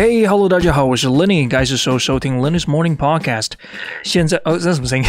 [0.00, 3.54] Hey, hello，大家好，我是 Lenny，该是时候收听 Lenny's Morning Podcast。
[4.04, 5.04] 现在哦，这是什么声音？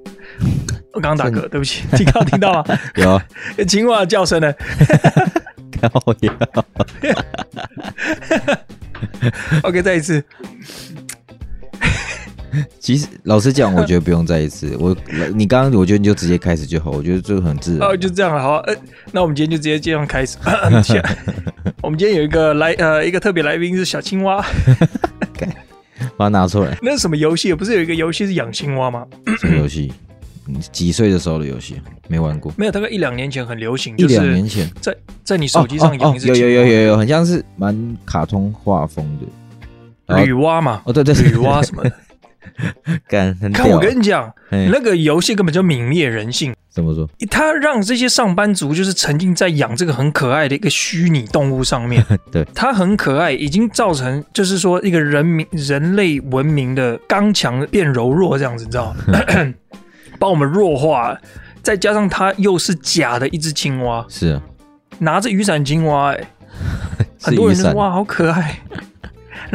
[0.94, 2.64] 我刚刚打嗝，对不起，听到听到吗？
[3.58, 4.50] 有 青蛙的叫声呢？
[5.78, 5.90] 高
[6.22, 6.32] 呀
[9.62, 10.24] ！OK，再一次。
[12.78, 14.76] 其实老实讲，我觉得不用再一次。
[14.78, 14.96] 我
[15.34, 16.90] 你刚刚，我觉得你就直接开始就好。
[16.90, 17.88] 我觉得这个很自然。
[17.88, 18.74] 哦，就这样了好，呃，
[19.12, 20.36] 那我们今天就直接这样开始。
[21.82, 24.44] 我们今天有一个来呃一个特别来宾是小青蛙，
[26.16, 26.76] 把它拿出来。
[26.82, 27.52] 那是什么游戏？
[27.54, 29.06] 不是有一个游戏是养青蛙吗？
[29.40, 29.92] 什么游戏？
[30.70, 31.80] 几岁的时候的游戏？
[32.06, 32.52] 没玩过。
[32.56, 33.96] 没有，大概一两年前很流行。
[33.96, 34.94] 一两年前，在
[35.24, 36.38] 在你手机上养一只青蛙。
[36.40, 39.26] 有有有有有，很像是蛮卡通画风的。
[40.22, 40.82] 女娲嘛？
[40.84, 41.92] 哦，对对，女娲什么的。
[43.08, 46.54] 干，看我跟你讲，那个游戏根本就泯灭人性。
[46.70, 47.08] 怎么说？
[47.30, 52.04] 他让这些上班族就是沉浸在养这个很可爱的一个虚拟动物上面。
[52.32, 59.20] 对，它很可爱，已经造成就是说一个人民人类文明的刚强变柔弱这样子，你知道吗？
[60.18, 61.16] 把我们弱化，
[61.62, 64.42] 再加上它又是假的一只青蛙，是啊，
[64.98, 66.28] 拿着雨伞青蛙，哎，
[67.20, 68.58] 很多人说哇，好可爱。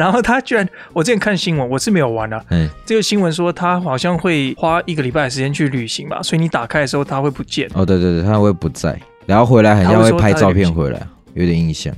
[0.00, 2.42] 然后他居然，我之前看新闻，我是没有玩啊。
[2.48, 7.68] 嗯，这个新闻说他好像会花一个礼拜的时间去旅行吧，所以你打开的时候他会不见。
[7.74, 11.94] 哦，对对对，他会不在，然后回来好像会拍照片回来，有点印象。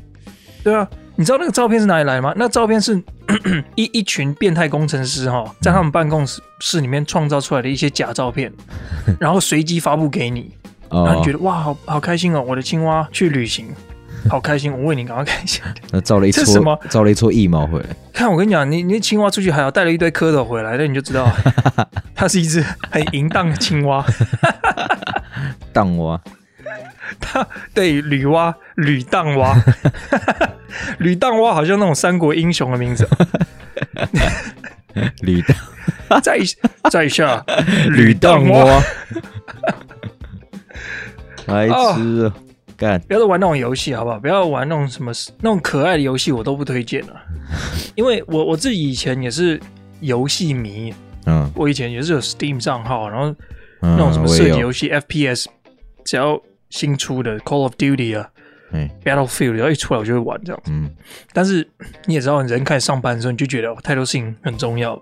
[0.65, 2.35] 对啊，你知道那个照片是哪里来吗？
[2.37, 3.01] 那照片是
[3.77, 8.53] 一一群变态工程师哈，在他们办公室室里面创造出来的一些假照片，
[9.21, 10.51] 然后随机发布给你，
[10.91, 13.69] 然后你觉得哇，好好开心哦，我的青蛙去旅行。
[14.31, 14.73] 好开心！
[14.73, 15.63] 我为你赶快看一下。
[15.91, 16.79] 那造了一撮什么？
[16.89, 17.87] 造了一撮腋毛回来。
[18.13, 21.31] 看我跟你讲，你你青蛙出去还要带了一堆蝌蚪回来，那你就知道
[22.15, 24.05] 它是一只很淫荡的青蛙。
[25.73, 26.21] 荡蛙，
[27.21, 29.61] 它对女娲吕荡蛙，
[30.99, 33.09] 吕荡蛙好像那种三国英雄的名字。
[35.23, 36.39] 吕荡，在
[36.91, 37.43] 在下
[37.89, 38.83] 吕荡蛙，
[41.47, 42.31] 来吃
[42.85, 42.99] 啊！
[43.07, 44.19] 不要再玩那种游戏，好不好？
[44.19, 47.23] 不要玩那种什么那种可爱的游戏，我都不推荐了。
[47.95, 49.61] 因为我我自己以前也是
[50.01, 50.93] 游戏迷，
[51.27, 53.35] 嗯，我以前也是有 Steam 账号，然后
[53.81, 55.47] 那种什么射击游戏 FPS，
[56.05, 58.29] 只要新出的 Call of Duty 啊，
[58.73, 60.73] 嗯，Battlefield 只要一出来我就会玩这样子。
[60.73, 60.91] 嗯，
[61.33, 61.69] 但是
[62.07, 64.95] 你也知道，人开始上班的时候，你就觉得太多事情很重要，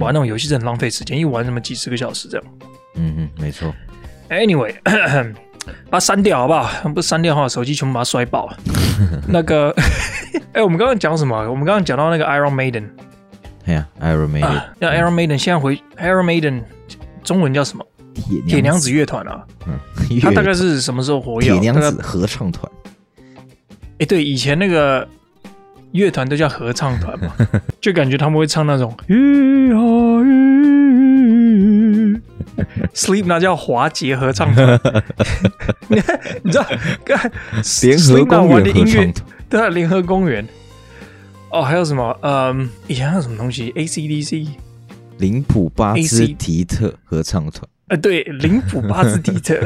[0.00, 2.46] 玩那种游戏真的很浪费时间，一玩什么几十个小时这样。
[2.96, 3.74] 嗯嗯，没错。
[4.30, 4.74] Anyway。
[5.90, 6.88] 把它删掉好不好？
[6.90, 8.52] 不删掉的话，手机全部把它摔爆。
[9.28, 9.70] 那个，
[10.52, 11.36] 哎、欸，我们刚刚讲什么？
[11.50, 12.84] 我们刚刚讲到那个 Iron Maiden。
[13.66, 14.62] 哎呀，Iron Maiden。
[14.78, 16.62] 那 Iron Maiden 现在回 Iron Maiden
[17.22, 17.84] 中文叫什么？
[18.46, 19.42] 铁娘子乐团啊。
[19.66, 19.78] 嗯。
[20.20, 21.48] 他大概是什么时候活跃？
[21.48, 22.70] 铁娘子合唱团。
[23.94, 25.06] 哎、欸，对，以前那个
[25.92, 27.32] 乐团都叫合唱团嘛，
[27.80, 28.94] 就感觉他们会唱那种。
[32.94, 34.80] Sleep 那叫华杰合唱团，
[35.88, 35.96] 你
[36.44, 36.66] 你知道？
[37.82, 39.12] 联合公园的音乐，
[39.48, 40.46] 对啊，联合公园。
[41.50, 42.16] 哦，还有什么？
[42.22, 44.48] 嗯，以前还有什么东西？ACDC，
[45.18, 47.68] 林普巴兹提特合唱团。
[47.88, 49.60] 呃，对，林普巴兹提特。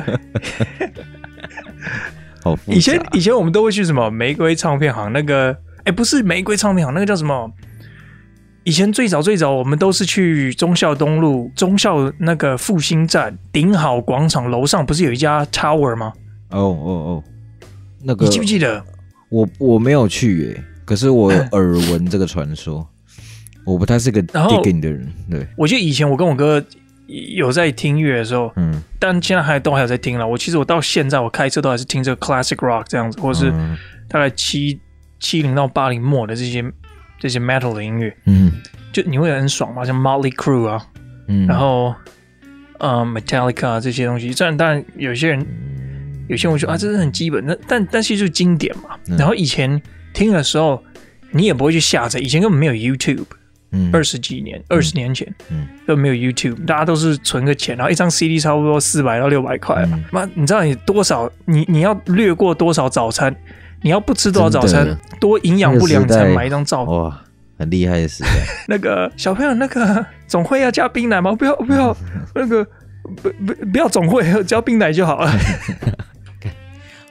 [2.42, 5.12] 好，以前以前我们都会去什么玫瑰唱片行？
[5.12, 7.50] 那个，哎，不是玫瑰唱片行，那个叫什么？
[8.68, 16.12] 以前最早最早，我们都是去忠孝东路忠孝那个复兴站顶好广场楼上，不是有一家 Tower 吗？
[16.50, 17.24] 哦哦哦，
[18.02, 18.84] 那个你记不记得？
[19.30, 22.86] 我我没有去耶，可是我耳闻这个传说。
[23.64, 25.46] 我不太是个 digging 的人，对。
[25.56, 26.62] 我记得以前我跟我哥
[27.06, 30.28] 有在听音乐的时候，嗯，但现在还都还有在听了。
[30.28, 33.50] 我其实我到现在我开车都还是听这个 classic rock 这样子，或者是
[34.10, 34.78] 大概七
[35.18, 36.62] 七零到八零末的这些。
[37.18, 38.52] 这些 metal 的音乐，嗯，
[38.92, 40.86] 就你会很爽嘛，像 Motley Crew 啊，
[41.26, 41.94] 嗯，然后，
[42.78, 45.46] 呃，Metallica 这些东西，虽然当然有些人，
[46.28, 48.96] 有些人会说啊，这是很基本，那但但是就是经典嘛。
[49.18, 49.80] 然后以前
[50.12, 50.82] 听的时候，
[51.32, 53.26] 你也不会去下载，以前根本没有 YouTube，
[53.72, 59.98] 嗯，二十几年，二十年前，嗯，都没有 YouTube，大家都是存个钱，然后一张 CD 差不多四百到六百块嘛。
[60.12, 61.30] 妈，你知道你多少？
[61.46, 63.34] 你你要略过多少早餐？
[63.82, 66.94] 你要不吃多少早餐，多营养不良才买一张照片。
[66.94, 67.22] 哇，
[67.58, 68.30] 很厉害的时代。
[68.68, 71.32] 那个小朋友，那个总会要加冰奶吗？
[71.34, 71.96] 不要不要，
[72.34, 72.64] 那个
[73.02, 75.30] 不不不要总会，只要冰奶就好了。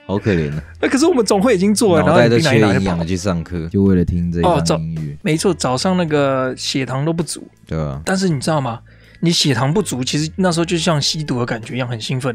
[0.06, 0.62] 好可怜啊！
[0.80, 5.14] 那可是我们总会已经做了，然后冰奶拿营养去上课，就为了听这一段音乐。
[5.20, 7.46] 没错，早上那个血糖都不足。
[7.66, 8.00] 对啊。
[8.06, 8.80] 但是你知道吗？
[9.20, 12.34] 你血糖不足，其实那时候就像吸毒的感觉一样，很兴奋，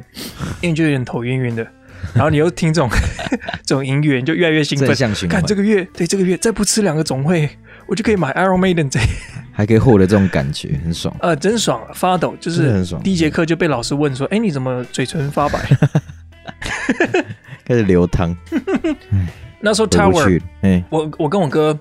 [0.62, 1.66] 因为就有点头晕晕的。
[2.14, 2.90] 然后你又听这种
[3.66, 4.88] 这种音乐，你就越来越兴奋。
[5.30, 7.50] 看这个月，对这个月再不吃两个总会，
[7.88, 9.00] 我就可以买 Iron Maiden 这，
[9.52, 11.16] 还可以获得这种感觉，很爽。
[11.20, 13.02] 呃，真爽，发抖，就是很爽。
[13.02, 15.60] 第一节课就被老师问说：“哎，你怎么嘴唇发白？”
[17.66, 18.36] 开始流汤。
[19.62, 20.42] 那时候 Tower，
[20.90, 21.80] 我我跟我哥。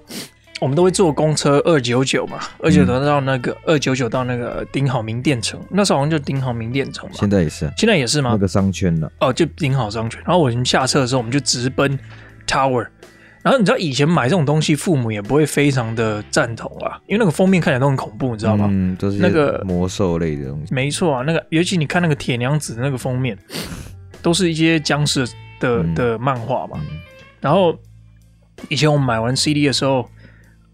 [0.63, 7.17] 我们都会坐公车二九九嘛，二九九到那个二九九到那个顶好名店城，那时候好像就顶好名店城嘛。
[7.19, 8.31] 现在也是，现在也是吗？
[8.31, 10.23] 那个商圈的哦，就顶好商圈。
[10.25, 11.99] 然后我们下车的时候，我们就直奔
[12.47, 12.87] Tower。
[13.43, 18.69] 然后你知道以前买这种东西，父母也不会非常的赞同啊，因为那个封面看起来都很恐怖，你知道吗？
[18.71, 20.73] 嗯，都是那个魔兽类的东西。
[20.73, 23.37] 没错啊，那个尤其你看那个铁娘子那个封面，
[24.23, 25.27] 都是一些僵尸
[25.59, 26.81] 的的漫画嘛。
[27.41, 27.77] 然后
[28.69, 30.09] 以前我们买完 CD 的时候，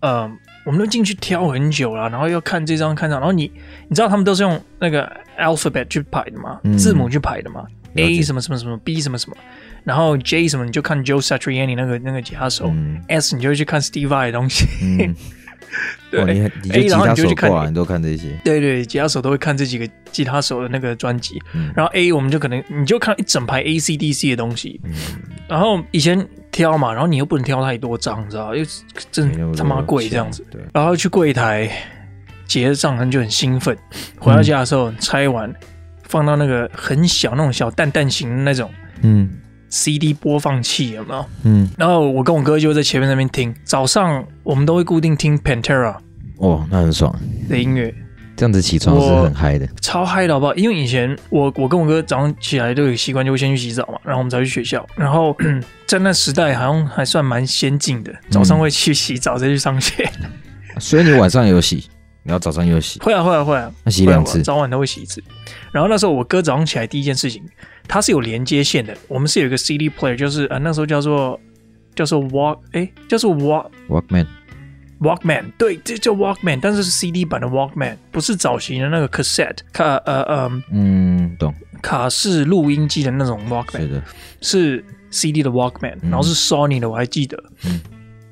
[0.00, 0.38] 嗯。
[0.64, 3.50] 我们都进去挑很久了，然后要看这张看这张，然后你
[3.88, 6.60] 你知道他们都是用那个 alphabet 去排的吗？
[6.64, 7.64] 嗯、字母去排的吗
[7.94, 9.36] ？A 什么什么什么，B 什么什么，
[9.82, 14.66] 然后 J 什么你就看 Joe Satriani 那个那个吉他手、嗯、，S 你就会去看 Steve Vai 的东西。
[16.12, 18.28] 嗯 对，你你就吉他手挂，你都看这些。
[18.44, 21.40] 对对，吉他手都会看这几个吉他手的那个专辑。
[21.54, 24.80] 嗯、然后 A 我们就可能你就看一整排 A C D C 的东西。
[24.84, 24.92] 嗯、
[25.48, 28.54] 然后以前挑嘛，然后你又不能挑太多张，你知道？
[28.54, 28.64] 又
[29.10, 30.44] 真他妈贵这样子。
[30.50, 30.62] 对。
[30.72, 31.70] 然后去柜台
[32.46, 33.76] 结账，他就很兴奋。
[34.18, 35.52] 回到家的时候拆完，
[36.04, 38.70] 放到那个很小那种小蛋蛋型的那种。
[39.02, 39.28] 嗯。
[39.68, 41.24] CD 播放器有没有？
[41.44, 43.54] 嗯，然后我跟我哥就在前面那边听。
[43.64, 45.96] 早上我们都会固定听 Pantera，
[46.38, 47.14] 哦，那很爽
[47.48, 47.94] 的音乐。
[48.36, 50.54] 这样子起床是很嗨的，超嗨的好不好？
[50.54, 54.86] 因为以前我我跟我哥早上起来都有习惯，就会先去洗澡嘛，然后我们才去学校。
[54.94, 55.36] 然后
[55.88, 60.08] 在那时代好像还算蛮先进的，早上会去洗澡再去上学。
[60.78, 61.88] 所以你晚上有洗？
[62.22, 63.00] 你要早上有洗？
[63.00, 65.20] 会啊会啊会啊，那洗两次，早晚都会洗一次。
[65.72, 67.42] 然后那时候我哥早上起来第一件事情。
[67.88, 71.40] 它是有连接线的，我们是有一个 CD player，就是呃那时候叫做
[71.94, 84.02] 叫做 Walk，哎叫做 Walk Walkman，Walkman，对，这叫 Walkman，但是是 CD 版的 Walkman，不是早期的那个 cassette 卡呃呃嗯懂卡式录音机的那种 Walkman，是的，
[84.42, 87.80] 是 CD 的 Walkman，然后是 Sony 的，我还记得，嗯，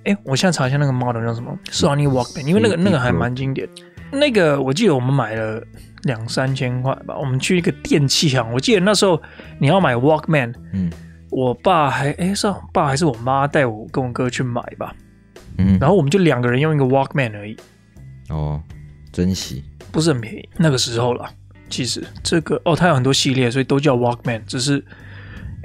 [0.05, 3.69] 哎我现在查一下那个 model 叫什么 Sony Walkman，因为那个那个还蛮经典，
[4.11, 5.63] 那个我记得我们买了。
[6.03, 9.21] 两三千块吧，我们去一个电器行，我记得那时候
[9.59, 10.89] 你要买 Walkman，嗯，
[11.31, 14.95] 我爸还哎是我爸还是我妈带我跟我哥去买吧，
[15.59, 17.57] 嗯，然后我们就两个人用一个 Walkman 而已，
[18.29, 18.63] 哦，
[19.11, 19.65] 珍惜。
[19.91, 21.29] 不是很便宜那个时候了，
[21.69, 24.85] 其实这个哦它有很多系列，所以都叫 Walkman，只是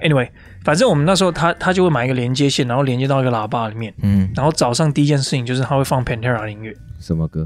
[0.03, 0.27] anyway，
[0.63, 7.45] 反正我们那时候他他就会买一个连接线，然后连接到一个喇叭里面，嗯，然后早上第一件事情就是他会放 Pantera 的音乐，什么歌？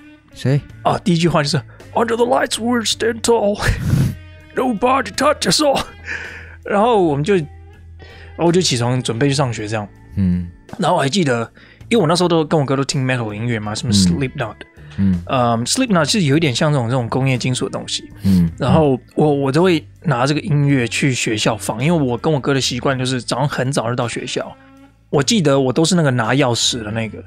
[0.33, 0.97] 谁啊？
[0.99, 1.61] 第一句话就是
[1.93, 3.59] Under the lights we stand tall,
[4.55, 5.83] nobody touch us all。
[6.63, 7.45] 然后我们就，然
[8.37, 9.87] 后我就起床准备去上学，这样。
[10.15, 10.47] 嗯。
[10.77, 11.51] 然后我还记得，
[11.89, 14.55] 因为我那时候都跟我哥都听 metal 音乐嘛，什么 Slipknot。
[14.97, 15.21] 嗯。
[15.25, 18.09] 呃，Slipknot 是有一点像这种这种工业金属的东西。
[18.23, 18.49] 嗯。
[18.57, 24.55] 然后我我都会拿这个音乐去学校放，因为我跟我哥的习惯就是早上很早就到学校。
[25.09, 27.21] 我记得我都是那个拿钥匙的那个。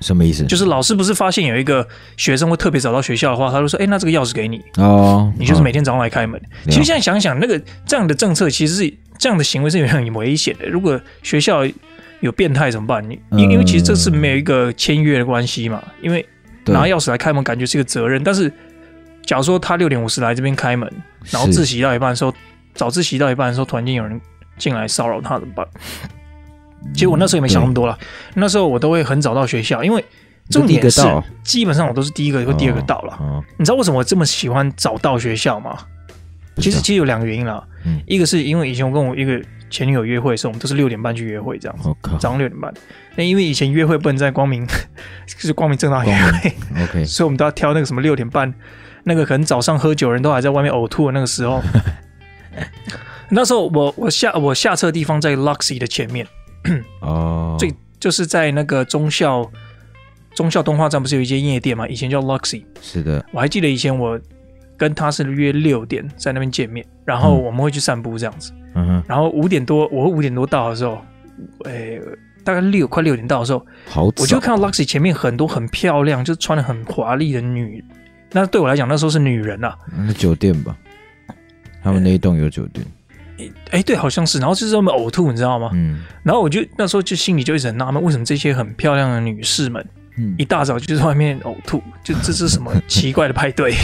[0.00, 0.44] 什么意思？
[0.46, 1.86] 就是老师不是发现有一个
[2.16, 10.68] 学生会特别早到学校的话，他就说：“哎，那这个钥匙给你哦，你就是每天早上来开门。”其实现在想想，那个这样的政策其实是这样的行为是有点很危险的。
[10.68, 11.66] 如果学校
[12.20, 13.02] 有变态怎么办？
[13.08, 16.24] 你因因为其实这是没有一个签约的关系嘛，因为
[16.66, 18.22] 拿钥匙来开门感觉是一个责任。
[18.22, 18.52] 但是
[19.24, 20.90] 假如说他六点五十来这边开门，
[21.30, 22.32] 然后自习到一半的时候，
[22.74, 24.20] 早自习到一半的时候，突然间有人
[24.56, 25.66] 进来骚扰他怎么办？
[26.94, 27.98] 其实我那时候也没想那么多了，
[28.34, 30.04] 那时候我都会很早到学校，因为
[30.50, 31.00] 重点是
[31.44, 33.44] 基本上我都是第一个或第二个到了。
[33.56, 35.78] 你知道为什么我这么喜欢早到学校吗？
[36.56, 37.62] 其实其实有两个原因啦，
[38.06, 39.40] 一个是因为以前我跟我一个
[39.70, 42.72] 前女友约会的时候，我们都是六点半去约会这样子，早上六点半。
[43.14, 46.52] 那因为以前约会不能在光明，就 是光明正大约会
[46.82, 48.52] ，OK，所以我们都要挑那个什么六点半，
[49.04, 51.62] 那个可能早上喝酒人都还在外面呕吐的那个时候。
[53.30, 56.26] 那时候我我下我下车的地方在 Luxy 的前面。
[57.00, 59.50] 哦，最就是在那个中校
[60.34, 61.86] 中校东化站不是有一间夜店嘛？
[61.88, 62.64] 以前叫 Luxy。
[62.80, 64.18] 是的，我还记得以前我
[64.76, 68.52] 跟他是约六点在那边见面，然后我们会去散步这样子。
[68.74, 71.00] 嗯哼，然后五点多，我五点多到的时候，
[71.64, 72.00] 诶，
[72.44, 77.82] 大概六快六点到的时候，好，我就看到 Luxy 前面很多很漂亮，就穿的很华丽的女，
[78.30, 80.76] 那对我来讲那时候是女人啊，那酒店吧，
[81.82, 82.86] 他们那一栋有酒店，
[83.70, 85.70] 哎，对，好像是，然后就是他们呕吐，你知道吗？
[85.72, 89.84] 嗯，然后我就那时候就心里就一直很纳闷，为什么这些很漂亮的女士们，
[90.16, 93.74] 嗯，一大早就在外面呕吐，就这是什么奇怪的派对？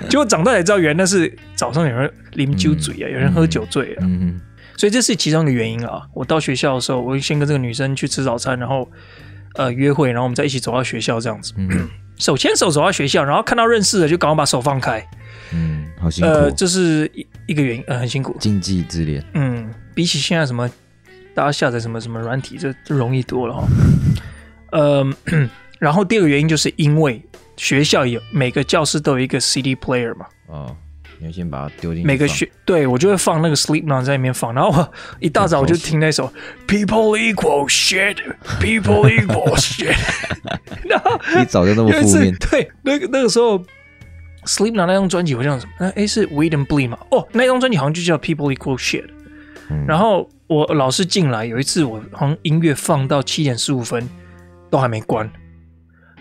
[0.10, 4.02] 结果长大才知道，原来那是早上有人啉酒醉啊，嗯、有人喝酒醉了。
[4.02, 4.40] 嗯嗯，
[4.76, 6.02] 所以这是其中一个原因啊。
[6.12, 8.88] 我到学校的时候，我先跟这个女生去吃早餐，然后
[9.54, 11.88] 呃约会，然后我们再一起走到学校这样子，嗯、
[12.18, 15.02] 手牵手走到学校，然后看到认识的就赶快把手放开。
[15.52, 16.30] 嗯，好辛苦。
[16.30, 18.36] 呃，这是一一个原因，呃，很辛苦。
[18.38, 19.24] 禁忌之恋。
[19.34, 20.68] 嗯，比起现在什么
[21.34, 23.66] 大家下载什么什么软体，这就容易多了哈。
[24.72, 25.06] 呃，
[25.78, 27.22] 然后第二个原因就是因为。
[27.58, 30.26] 学校有每个教室都有一个 CD player 嘛？
[30.48, 30.76] 哦，
[31.18, 32.06] 你要先把它丢进去。
[32.06, 36.30] 每个学对我就会放那个 Slipknot 在里面放，然后我一大早我就听那首
[36.68, 39.96] People Equal Shit，People Equal Shit。
[40.84, 42.36] 然后一早就那么负面。
[42.36, 43.58] 对，那个那个时候
[44.46, 45.92] Slipknot 那张专辑好像什么？
[45.96, 46.98] 哎，是 Wait and Bleed 嘛？
[47.10, 49.04] 哦，那张专辑好像就叫 People Equal Shit。
[49.70, 49.84] 嗯。
[49.86, 54.08] 然后我老师进来有一次，我好像音乐放到七点十五分
[54.70, 55.30] 都还没关。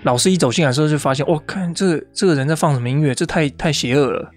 [0.04, 4.32] 老师一走进来的时候，就发现，我、哦、看这个这个人在放什么音乐，这太太邪恶了。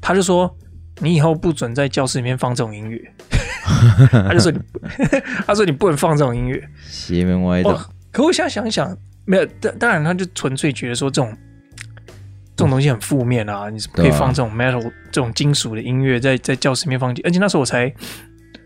[0.00, 0.54] 他就说
[1.00, 3.00] ：“你以后不准在教室里面放这种音乐。
[4.12, 4.58] ”他就说：“你，
[5.46, 7.90] 他说你不能放这种音乐。”邪门歪道。
[8.12, 11.36] 可我现在想想，没有，当当然，他就纯粹觉得说这种
[12.56, 17.10] 这种东西很负面啊，你是不可以放这种 metal、啊、这种金属的音乐在在教室里面放。
[17.22, 17.92] 而且那时候我才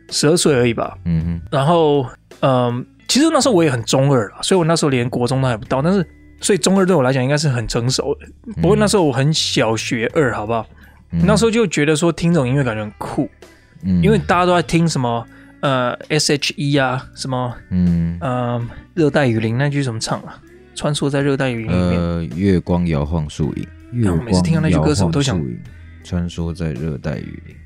[0.08, 0.96] 十二岁而已吧。
[1.04, 1.40] 嗯哼。
[1.50, 2.06] 然后，
[2.40, 6.06] 嗯，其实那时候我也很中二了，所以我那时候连国中都还不到，但是。
[6.42, 8.26] 所以中二对我来讲应该是很成熟的，
[8.62, 10.66] 不过那时候我很小学二，好不好？
[11.12, 13.28] 嗯、那时候就觉得说听这种音乐感觉很酷，
[13.82, 15.22] 嗯，因为大家都在听什么
[15.60, 18.58] 呃 S.H.E 啊，什么嗯呃
[18.94, 20.40] 热带雨林那句怎么唱啊？
[20.74, 25.40] 穿梭在热带雨林里面，呃，月光摇晃树影，每次听到那句歌词我都想
[26.04, 27.56] 穿梭在热带雨林。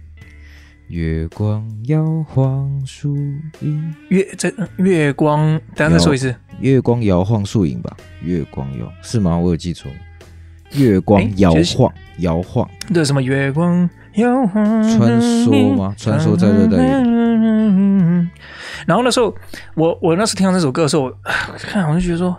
[0.88, 3.16] 月光摇晃树
[3.60, 6.34] 影，月这月光，等下再说一次。
[6.60, 9.36] 月光摇晃树影吧，月光摇是吗？
[9.36, 9.90] 我有记错。
[10.72, 12.68] 月光摇晃，摇晃。
[12.92, 14.64] 对，什么月光摇晃？
[14.82, 15.94] 穿梭吗？
[15.96, 18.30] 穿梭在热带雨林。
[18.86, 19.34] 然后那时候，
[19.76, 21.12] 我我那时听到这首歌的时候，我
[21.58, 22.36] 看我就觉得说，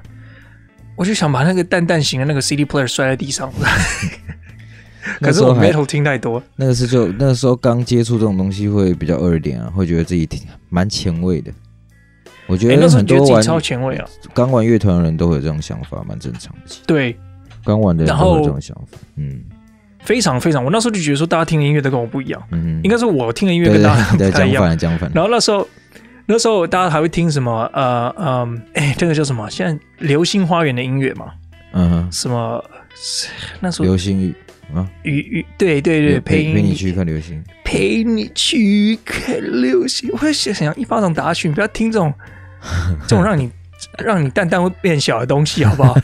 [0.95, 3.51] 我就想把那个蛋蛋型的那个 CD player 摔在地上。
[5.21, 11.51] 可是我 metal 听太多，那个是就那个时候刚接触这种东西会比较二点啊，会觉得自己挺蛮前卫的。
[12.47, 16.61] 我觉得很多玩超前卫啊，刚玩乐团的人都会有这种想法，蛮正常的。
[16.87, 17.15] 对，
[17.63, 19.43] 刚玩的人都会有这种想法，嗯，
[20.03, 20.63] 非常非常。
[20.63, 25.09] 我那时候就觉得说，大家听的音乐都跟我不一样，嗯，应该是我听的音乐跟大家不太一样，讲反。
[25.13, 25.67] 然后那时候
[26.25, 27.69] 那时候大家还会听什么？
[27.73, 29.49] 呃呃，哎，这个叫什么？
[29.49, 31.31] 现在流星花园的音乐嘛，
[31.73, 32.63] 嗯哼，什么？
[33.59, 34.33] 那时候流星雨。
[34.73, 40.09] 啊，雨雨，对对对，陪陪你去看流星，陪你去看流星。
[40.11, 42.11] 我想想，一巴掌打下去，你不要听这种
[43.07, 43.51] 这种让你
[43.99, 45.95] 让你蛋蛋会变小的东西，好不好？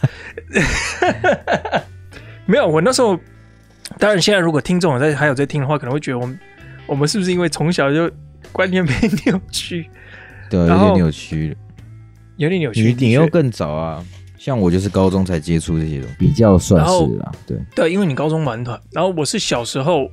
[2.46, 3.20] 没有，我那时候，
[3.98, 6.40] 当然现在如果听众在还有在听的话，可能会觉得我们
[6.86, 8.08] 我们是不是因为从小就
[8.52, 8.94] 观念被
[9.26, 9.90] 扭曲？
[10.52, 11.58] 对，有点扭曲，
[12.38, 12.84] 有点扭曲。
[12.84, 14.06] 你你又更早啊。
[14.38, 20.10] 像我就是高中才接触这些东西，比较算是啦，对对，因为你高中玩团，然后我是小时候，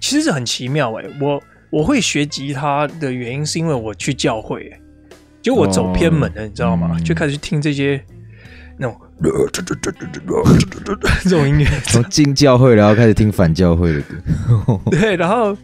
[0.00, 4.80] 其实是很奇妙哎、欸，我我会学吉他的原因是因为我去教会、欸，
[5.40, 6.90] 就我走偏门了，哦、你知道吗？
[6.92, 8.02] 嗯、就开始去听这些
[8.76, 9.00] 那种
[11.22, 14.16] 这种音乐，从进教会然后开始听反教会的歌，
[14.90, 15.56] 对，然后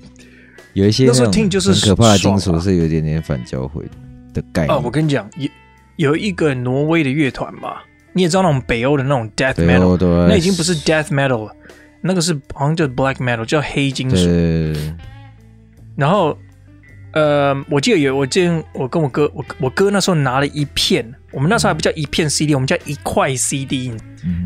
[0.77, 3.83] 有一些那时候听就是很可怕的金属是有一点点反教会
[4.35, 4.77] 的概念。
[4.77, 5.49] 哦，我跟你讲有
[5.97, 9.97] 有一个挪威的乐团吧，你也知道那种北欧的那种 death metal，
[10.29, 11.57] 那已经不是 death metal 了，
[12.03, 14.29] 那个是好像叫 black metal，叫黑金属。
[15.97, 16.37] 然后，
[17.13, 23.93] 呃，我记得有，我记得我跟我哥，我我哥那时候拿了一片，我们那时候还不叫一片 CD，我们叫一块 CD。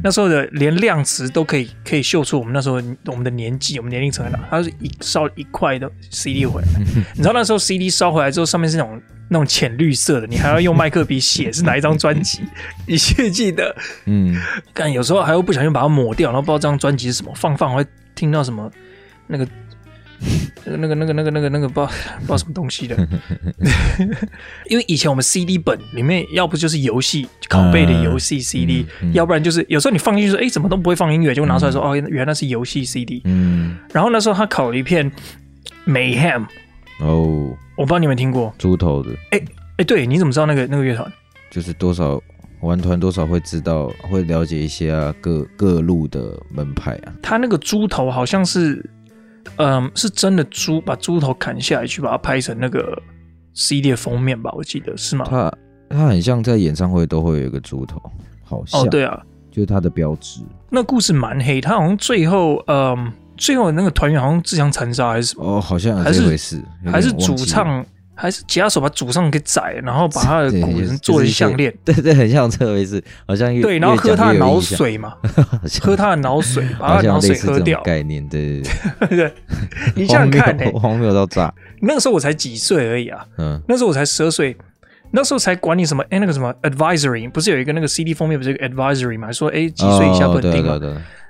[0.03, 4.41] 那时候的连量词都可以可以秀出我们那时候我们的年纪，我们年龄层在哪？
[4.51, 6.69] 它是一烧一块的 CD 回来，
[7.15, 9.01] 你知道那时候 CD 烧回来之后，上面是那种。
[9.33, 12.41] 那种浅绿色的，你还要用麦克笔写是哪一张专辑？
[12.85, 13.73] 你记记得？
[14.07, 14.37] 嗯，
[14.75, 18.69] 但有时候还会不小心把它抹掉，然后不知道这张专辑是什么，放放会听到什么
[19.29, 19.47] 那个
[20.65, 22.97] 那个那个那个那个那个那个不知道不知道什么东西的。
[24.69, 33.23] 因为以前我们 CD 本里面要不就是游戏拷贝的游戏 CD，要不然就是有时候你放进去说，哎，怎么都不会放音乐，就拿出来说，哦，原来是游戏 CD。
[33.25, 35.11] 嗯，然后那时候他拷了一片。
[35.87, 36.45] Mayhem
[37.01, 39.11] 哦，我不知道你们听过猪头的。
[39.31, 39.41] 哎
[39.79, 41.11] 哎，对，你怎么知道那个那个乐团？
[41.51, 42.21] 就是多少
[42.61, 47.13] 玩团多少会知道，会了解一些啊，各各路的门派啊。
[47.23, 48.89] 他那个猪头好像是，
[49.57, 53.01] 嗯，是真的猪，把猪头砍下来去把它拍成那个
[53.55, 54.51] CD 的封面吧？
[54.57, 55.27] 我记得是吗？
[55.29, 55.53] 他
[55.89, 58.01] 他很像在演唱会都会有一个猪头，
[58.45, 58.81] 好像。
[58.81, 59.21] 哦，对啊。
[59.51, 60.43] 就是他的标志。
[60.71, 65.45] 那故事蛮黑，他好像最后，嗯，最后那个团员好像自相残杀还是什么？
[65.45, 66.63] 哦，好像还是回事。
[66.87, 67.85] 还是主唱，
[68.21, 71.75] 还是吉他手把主上给宰，然后把他的骨人做成项链。
[71.85, 75.15] 对对，很像这回事，好像对，然后喝他的脑水嘛，
[75.81, 77.81] 喝他的脑水， 把他的脑水喝掉。
[77.83, 78.63] 概念对
[79.09, 79.35] 对 对，
[79.97, 81.53] 你这样看，荒谬到炸。
[81.81, 84.57] 那个时候我才几岁而已啊，嗯，那时候我才十二岁。
[85.13, 86.05] 那时候才管你什么？
[86.09, 89.33] 哎，那个什么 advisory 不是有一个那个 CD 封面不是有个 advisory 嘛？
[89.33, 90.79] 说哎几岁以下不能听啊？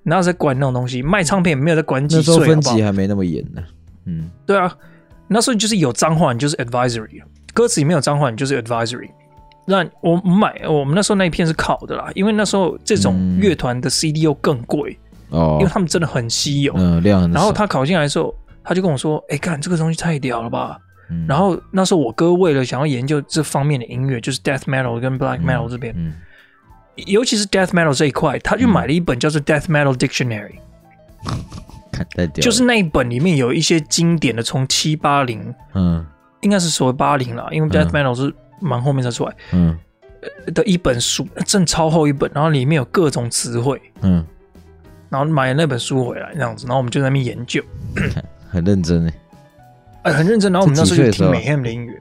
[0.02, 3.62] 然后在管那种东西，卖唱片没有在管几岁，那时候分级还没那么严呢。
[4.04, 4.70] 嗯，对啊，
[5.32, 7.22] 那时候就是有脏话，你就是 advisory；
[7.54, 9.08] 歌词里面有脏话，你就是 advisory。
[9.64, 17.30] 那我买我们那时候那一片是考的啦，因为那时候这种乐团的 CD 又更贵哦，因为他们真的很稀有，嗯，量很。
[17.30, 18.34] 然后他考进来的时候，
[18.64, 20.76] 他就跟我说：“哎，看这个东西太屌了吧！”
[21.28, 26.14] 然后那时候我哥为了想要研究这方面的音乐，就是 death metal 跟 black metal 这边，嗯嗯、
[27.06, 30.54] 尤其是 death metal 这一块，他就买了一本叫做 death metal dictionary，
[32.34, 36.04] 就是那一本里面有一些经典的，从七八零，嗯，
[36.40, 39.78] 应该是所谓八零了，因为 death metal 是蛮后面才出来，嗯，
[40.54, 44.24] 的一本书，正超厚一本，然后里面有各种词汇，嗯，
[45.08, 47.62] 然后买了那本书回来这样子，然后我们就在那边研究，
[48.50, 49.14] 很认真诶。
[50.02, 50.50] 哎，很认真。
[50.50, 52.00] 然后我们那时候就听 Mayhem 的音乐。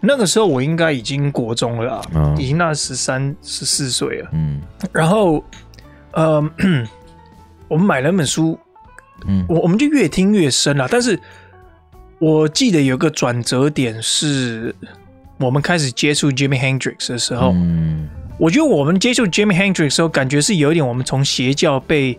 [0.00, 4.30] 那个时候我应该已经国中了啊，哦、已经那十三、十四岁了。
[4.32, 4.58] 嗯。
[4.90, 5.44] 然后，
[6.12, 6.42] 呃，
[7.68, 8.58] 我们买了那本书，
[9.26, 10.88] 嗯，我我们就越听越深了。
[10.90, 11.18] 但是
[12.18, 14.74] 我记得有个转折点是，
[15.38, 17.52] 我们开始接触 Jimi Hendrix 的时候。
[17.54, 18.08] 嗯。
[18.38, 22.18] 我觉得我们接触 Jimi Hendrix 的时候，感觉是有一点我们从邪教被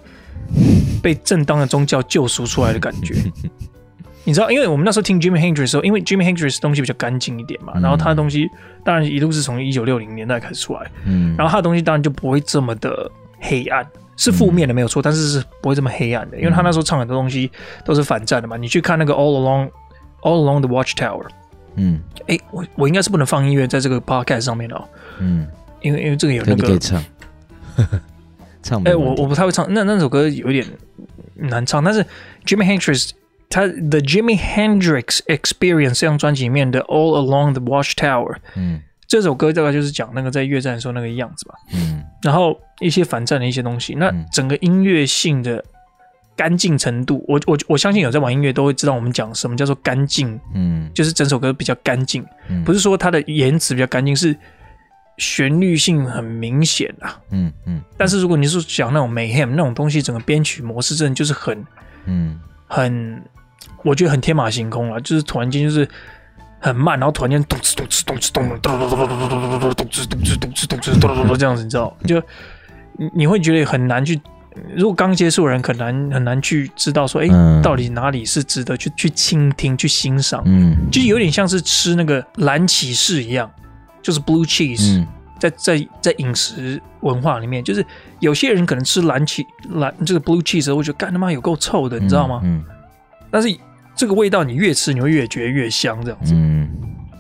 [1.01, 3.16] 被正当的宗教救赎出来的感觉。
[4.24, 8.48] 你知道，因为我们那时候听 Jimi Hendrix 的时候，因为 Jimi Hendrix 东西比较干净一点嘛，嗯、然后他的东西
[8.85, 13.09] 当然一路是从一九六零年代开始出来，嗯，然后他的东西当然就不会这么的
[13.40, 13.83] 黑暗，
[14.22, 17.51] 是负面的没有错，嗯、但是是不会这么黑暗的，因为他那时候唱很多东西
[17.84, 18.55] 都是反战的嘛。
[18.55, 19.70] 你去看那个 All Along
[20.22, 21.25] All Along the Watchtower，
[21.75, 24.88] 嗯，哎，我我应该是不能放音乐在这个 podcast 上面的哦，
[25.20, 25.48] 嗯，
[25.81, 27.03] 因为因为这个有那个可以唱，
[28.62, 30.66] 唱，哎，我我不太会唱，那那首歌有点
[31.34, 32.05] 难唱，但是
[32.46, 33.12] Jimi Hendrix。
[33.53, 38.79] 他 The Jimi Hendrix Experience 这张专辑里面的 All Along the Watchtower，嗯，
[39.12, 45.62] 这首歌大概就是讲那个在越战的时候那个样子吧，嗯，然后一些反战的一些东西，那整个音乐性的
[46.34, 54.34] 干净程度，我我我相信有在玩音乐都会知道我们讲什么叫做干净，嗯，就是整首歌比较干净，嗯，不是说它的言辞比较干净，是
[55.18, 61.62] 旋律性很明显啊，嗯嗯，但是如果你是讲那种 Mayhem 那种东西，整个编曲模式真的就是很，
[62.06, 63.22] 嗯，很。
[63.84, 65.88] 我觉得很天马行空啊，就是突然间就是
[66.62, 71.98] 很慢，然后突然间咚哧咚哧咚哧咚咚咚咚咚咚咚咚咚咚哧咚哧咚哧咚哧咚咚咚这样子，你知道？
[72.06, 72.22] 就
[72.98, 74.22] 你你会觉得很难去，
[74.76, 77.28] 如果刚接触人，很难很难去知道说，哎，
[77.64, 80.44] 到底哪里是值得去去倾听、去欣赏？
[80.46, 83.50] 嗯，就有点像是吃那个蓝骑士一样，
[84.04, 85.04] 就是 blue cheese，
[85.40, 87.84] 在在在饮食文化里面，就是
[88.20, 92.40] 有些人可能吃蓝骑蓝就是 blue cheese，会觉得干他妈有够臭的，你知道吗？
[92.44, 92.64] 嗯，
[93.32, 93.58] 但是。
[94.01, 96.33] 这个味道你越吃，你会越觉得越香，这样子。
[96.33, 96.68] 嗯，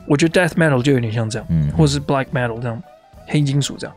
[0.07, 2.81] 我觉得 death metal 就有点像这样，嗯，或者是 black metal 这样，
[3.27, 3.95] 黑金属这样。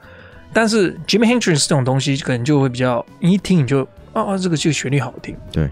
[0.52, 5.70] 但是 Jimi Hendrix 这种东西可能就会比较，你一听你就啊，这个这个旋律好听，对，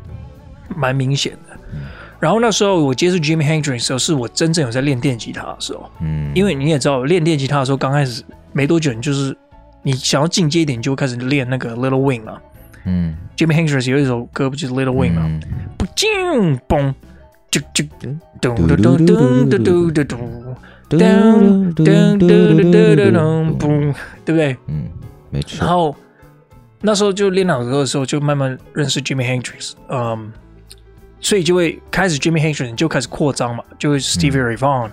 [0.75, 1.55] 蛮明显的。
[1.75, 1.81] 嗯，
[2.19, 8.23] 然后那时候我接触 Jimi Hendrix 的时候，是我真正有在练电吉他的时候，嗯，因为你也知道，练电吉他的时候刚开始
[8.55, 9.37] 没多久，你就是
[9.83, 12.41] 你想要进阶一点，你就会开始练那个 Little Wing 了。
[12.85, 15.41] 嗯，Jimi Hendrix 有一首歌不就是 Little Wing 吗？
[15.79, 16.09] 不进
[16.69, 16.93] 嘣，
[17.51, 17.85] 就就
[18.41, 20.17] 咚咚咚咚咚咚咚咚咚咚
[21.75, 21.77] 咚
[22.97, 24.57] 咚咚咚，对不对？
[24.67, 24.89] 嗯，
[25.31, 25.65] 没错。
[25.65, 25.95] 然后
[26.81, 30.33] 那时候就练那首歌的时候，就慢慢认识 Jimi Hendrix，嗯，
[31.21, 34.91] 所以就会开始 Jimi Hendrix 就开始扩张嘛，就会 Stevie Ray Vaughan。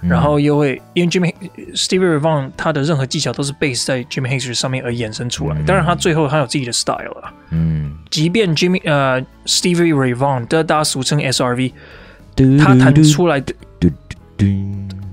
[0.00, 1.34] 然后又会因为 Jimmy
[1.74, 5.62] Stevie Ray Vaughan 他的任何技巧都是 base 在 Jimmy Hendrix 上面而衍生出来。
[5.62, 7.32] 当然，他最后他有自己的 style 了。
[7.50, 11.72] 嗯，即便 Jimmy 呃 Stevie Ray Vaughan 的大家俗称 SRV，
[12.58, 13.92] 他弹出来的，对
[14.38, 14.56] 对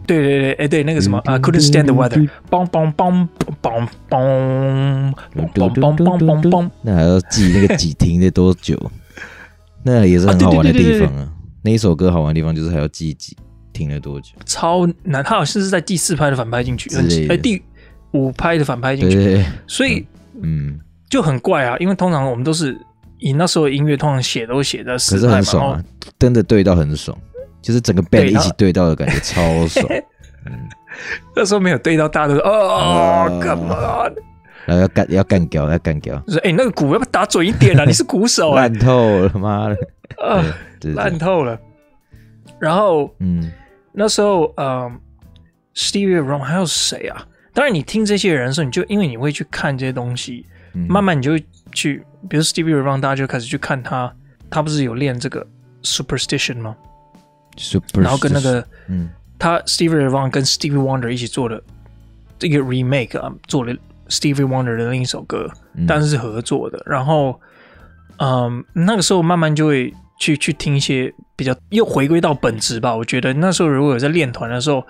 [0.05, 3.27] 对，哎对，那个什么啊 Couldn't Stand the Weather，梆梆梆
[3.61, 5.13] 梆梆
[5.53, 8.79] 梆梆梆梆，那还要记那个几停的多久？
[9.83, 11.29] 那也是很好玩的地方啊。
[11.61, 13.35] 那一首歌好玩的地方就是还要记几
[13.77, 15.23] 听了多久，超难。
[15.23, 16.89] 他好像是在第四拍的反拍进去，
[17.27, 17.61] 哎、欸，第
[18.13, 20.03] 五拍的反拍进去，所以
[20.41, 21.77] 嗯，就很怪啊。
[21.77, 22.75] 因为通常我们都是
[23.19, 25.83] 以那时候的音乐通常写都写在四拍嘛，可是很爽啊，
[26.17, 27.15] 真的对到很爽，
[27.61, 29.85] 就是整个 band 一起对到的感觉超爽。
[30.47, 30.53] 嗯，
[31.35, 34.15] 那时候没有对到，大家都说哦，Come on，
[34.65, 37.83] 然后要干要干掉要干掉，就是哎、欸，那个鼓要不要打准一点啊？
[37.87, 39.77] 你是鼓手、欸，烂透了，妈的，
[40.25, 40.43] 啊，
[40.95, 41.59] 烂透了。
[42.59, 43.51] 然后，嗯，
[43.99, 44.99] 那时候嗯
[45.73, 47.25] ，Steve Rone 还有谁啊？
[47.51, 50.45] 当然你听这些人的时候，你就因为你会去看这些东西，
[50.87, 54.13] 慢慢你就会去，比如 Steve Rone 大家就开始去看他，
[54.51, 55.43] 他不是有练这个
[55.81, 56.75] superstition 吗？
[57.95, 61.59] 然后跟那个嗯，他 Steve Rone 跟 Steve Wonder 一起做的
[62.37, 63.75] 这个 remake 啊，做了
[64.09, 65.49] Steve Wonder 的另一首歌，
[65.87, 67.41] 但是是合作的，然后
[68.17, 69.91] 嗯，那个时候慢慢就会。
[70.17, 72.95] 去去听一些比较又回归到本质吧。
[72.95, 74.83] 我觉得那时候如果有在练团的时候，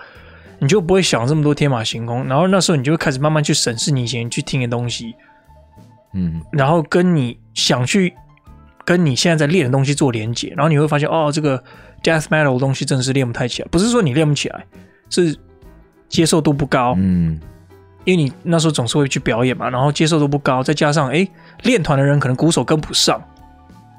[0.60, 2.26] 你就不会想这么多天马行空。
[2.28, 5.16] 然后那时候你就会开始慢慢去审视你以前去听的东西，
[6.14, 8.14] 嗯，然后跟你想去
[8.84, 11.64] 跟你现在在练的东西做连接，然后你会发现哦，这个。
[12.04, 14.64] Death metal 的东西真的是练不太起来，不是说你练不起来，
[15.10, 15.36] 是
[16.08, 16.94] 接受度不高。
[16.96, 17.42] 嗯，
[18.06, 21.28] 因为你那时候总是会去表演嘛，然后接受度不高，再加上哎，
[21.64, 23.20] 练团的人可能鼓手跟不上。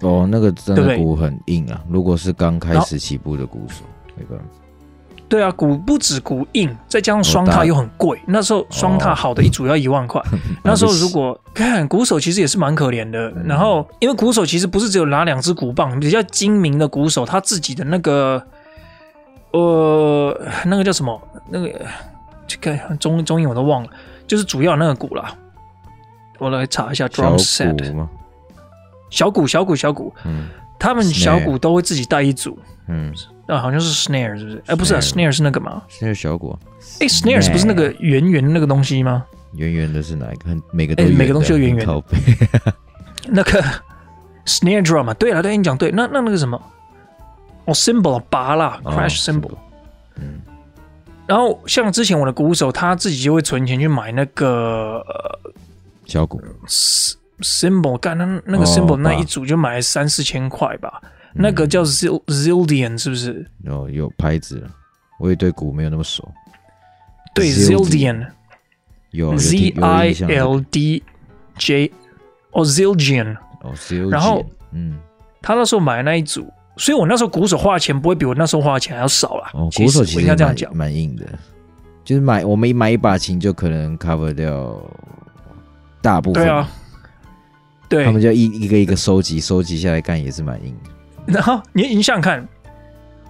[0.03, 1.81] 哦，那个真的鼓很硬啊！
[1.89, 3.83] 如果是刚开始起步的鼓手，
[4.17, 4.45] 没办法。
[5.29, 8.17] 对啊，鼓不止鼓硬，再加上双踏又很贵。
[8.17, 10.19] 哦、那时候双踏好的一组要一万块。
[10.21, 10.25] 哦、
[10.65, 13.29] 那时候如果看鼓手，其实也是蛮可怜的。
[13.37, 18.43] 嗯、然后因为鼓手其实不是只有拿两只鼓棒，比较精明的鼓手，他自己的那个
[19.51, 21.69] 呃那个叫什么那个
[22.47, 23.91] 这个中中音我都忘了，
[24.27, 25.35] 就是主要那个鼓啦。
[26.39, 28.09] 我来查一下 drum set。
[29.11, 33.13] 小鼓小鼓小鼓，嗯，他们小鼓都会自己带一组，嗯。
[33.49, 34.63] 啊，好像是 snare 是不是？
[34.67, 36.55] 哎，不是啊，snare 是那个吗？snare 小鼓。
[37.01, 39.25] 哎，snare 是不是那个圆圆的那个东西吗？
[39.55, 40.55] 圆圆的是哪一个？
[40.71, 42.05] 每个都每个东西都圆圆的。
[43.25, 43.63] 那个
[44.45, 45.91] snare drum 啊，对了，对你讲对。
[45.91, 46.61] 那那那个什么？
[47.65, 49.53] 哦，symbol 拔了，crash symbol，。
[50.17, 50.43] 嗯。
[51.27, 55.03] 然后像之前我的鼓手，他自己就会存钱去买那个
[56.05, 56.39] 小鼓
[57.41, 61.01] cymbal，干那那个 symbol 那一组就买三四千块吧。
[61.35, 63.47] 那个叫 Zildjian 是不是？
[63.67, 64.67] 哦有牌子，
[65.21, 66.27] 我也对鼓没有那么熟。
[67.35, 68.27] 对 Zildjian，
[69.11, 71.03] 有 Z I L D
[71.57, 71.93] J，
[72.51, 74.11] 哦 Zildjian，哦 Zildjian。
[74.11, 74.99] 然后，嗯，
[75.41, 79.51] 他那时候买的那一组，所以我那时候鼓手花的钱不会比我那时候花的钱还要少啦。
[79.55, 81.25] 哦，鼓手其实应该这样讲，蛮硬的，
[82.03, 84.77] 就是买我们买一把琴就可能 cover 掉
[86.01, 86.43] 大部分。
[86.43, 86.69] 对啊，
[87.89, 91.33] 对，他们就一一个一个收集，收集下来干也是蛮硬的。
[91.33, 92.47] 然后你你想想看，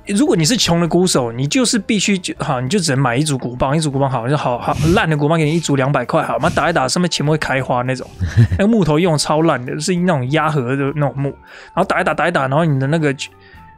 [0.09, 8.09] 如果你是穷的鼓手，你就是必须就好，你就只能买一组鼓棒，一组鼓棒好，就好好烂的鼓棒给你一组两百块，好嘛，打一打上面全部会开花那种，
[8.59, 11.29] 那个木头用超烂的，是那种压合的那种木，
[11.75, 13.15] 然后打一打打一打，然后你的那个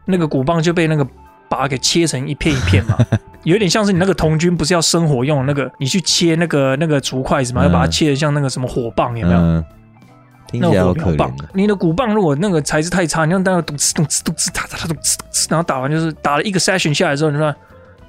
[0.06, 1.06] 那个鼓棒就被那个
[1.48, 2.96] 把给切成一片一片嘛，
[3.42, 9.38] 有点像是你那个童军不是要生火用的那个，你去切那个那个竹筷子嘛，要把它切的像那个什么火棒，有没有？
[9.38, 9.64] 嗯
[10.58, 17.54] 那个鼓棒，你的鼓棒如果那个材质太差，你像当个咚哧咚哧咚哧哒哒咚哧咚哧，然后打完就是打了一个 session 下来之后，你说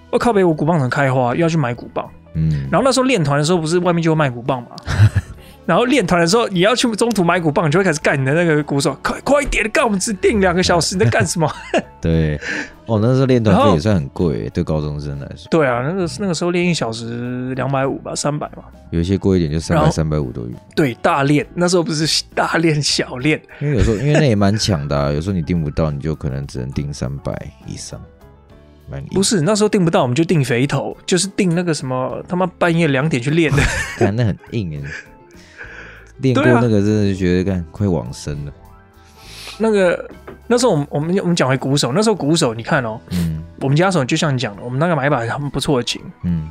[0.10, 1.36] 我靠北，我鼓棒怎么开花？
[1.36, 2.08] 又要去买鼓棒。
[2.34, 4.69] 嗯，然后那时候练团的时候，不是外面就会卖鼓棒嘛？
[5.65, 11.50] 然后练团的时候，你要去中途买鼓棒，你就会开始干你的那个鼓手，快快一点，干我们只定两个小时，你在干什么？
[12.02, 12.39] 对，
[12.88, 15.47] 哦，那时候练团费也算很贵，对高中生来说。
[15.52, 18.63] 对啊，那个那个时候练一小时两百五吧，三百嘛。
[18.89, 20.50] 有一些贵一点就三百三百五都有。
[20.76, 27.32] 对，大练那时候不是大练小练，因为有时候因为那也蛮抢的，啊， 有时候你订不到，你就可能只能订三百
[27.67, 28.02] 以上。
[29.13, 33.63] 不是那时候订不到，我们就订肥头，就是订那个什么他妈半夜两点去练的，
[33.95, 34.89] 看那很硬哎。
[36.21, 38.51] 练过那个真的就觉得干快往生了。
[39.57, 40.10] 那个
[40.47, 46.49] 那时候我们我们我们讲回鼓手，那时候鼓手你看哦，嗯，我们家手就像你讲的，我们那个买一把很不错的琴，嗯，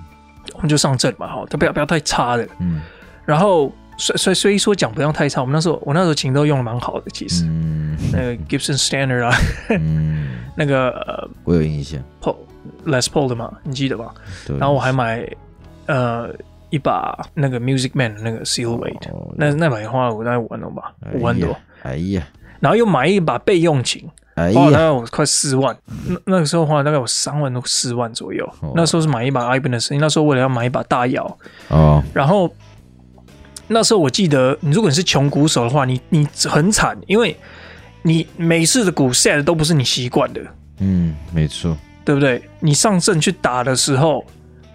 [0.54, 2.83] 我们就上阵嘛哈，他不要不要太差的，嗯，
[3.24, 9.35] 然后虽虽虽说讲不要太差，我们那时候我那时候琴都用的蛮好的，其实，嗯，那个 Gibson Standard 啊，
[9.70, 12.37] 嗯， 那个呃，我有印象，Paul
[12.85, 14.14] Les Paul 的嘛，你记得吧？
[14.59, 15.26] 然后我还买
[15.87, 16.33] 呃。
[16.70, 21.56] 一把那个 Music Man 的那个 Silhouette，、哦、那那把也花了我大概五万多吧，五万多。
[21.83, 22.26] 哎呀，
[22.61, 25.76] 然后又买一把备用琴，哎、花了大概我快四万。
[26.06, 28.46] 那那个时候花了大概有三万多四万左右。
[28.61, 31.38] 哦、那时候是买一把 Ibanez，那时候为了要买一把大摇。
[31.68, 32.02] 哦。
[32.14, 32.52] 然后
[33.68, 37.37] 那时候我记得，你如果你是穷鼓手的话，你你很惨，因为
[38.02, 40.40] 你每次的鼓 set 都不是你习惯的。
[40.78, 42.42] 嗯，没错，对不对？
[42.61, 44.24] 你上阵去打的时候，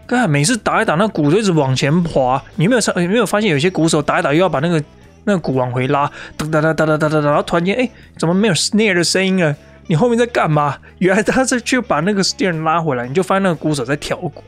[0.07, 2.41] 看每次打一打，那鼓就一直往前滑。
[2.55, 4.83] 你有没有，有没有发现有些鼓手打一打又要把那个
[5.23, 9.55] 那个鼓往回拉，哒哒哒哒哒哒哒，然后突然间，哎，怎么没有 snare 的声音了？
[9.87, 10.77] 你后面在干嘛？
[10.99, 14.43] 原来他是去把那个 snare 拉回来，你就发现那个鼓手在调鼓，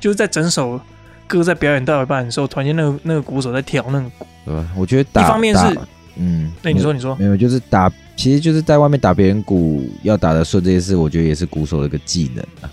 [0.00, 0.80] 就是在整首
[1.26, 4.26] 歌在表演到一半的时候，突然间那个那个鼓手在调那个鼓。
[4.46, 4.66] 对吧？
[4.74, 5.78] 我觉得打一方面是，
[6.16, 12.70] 嗯，那你说你说没有，就是打，其实就是在外面打别人鼓要打得顺这些事，我觉得也是鼓手的一个技能啊。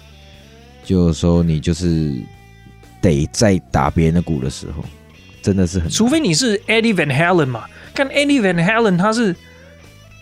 [0.86, 2.13] 就是说你就是
[3.02, 4.86] 得在打别人的鼓的时候，
[5.41, 9.36] 真的是很，除非你是 Eddie Van Halen 嘛，看 Eddie Van Halen 他是。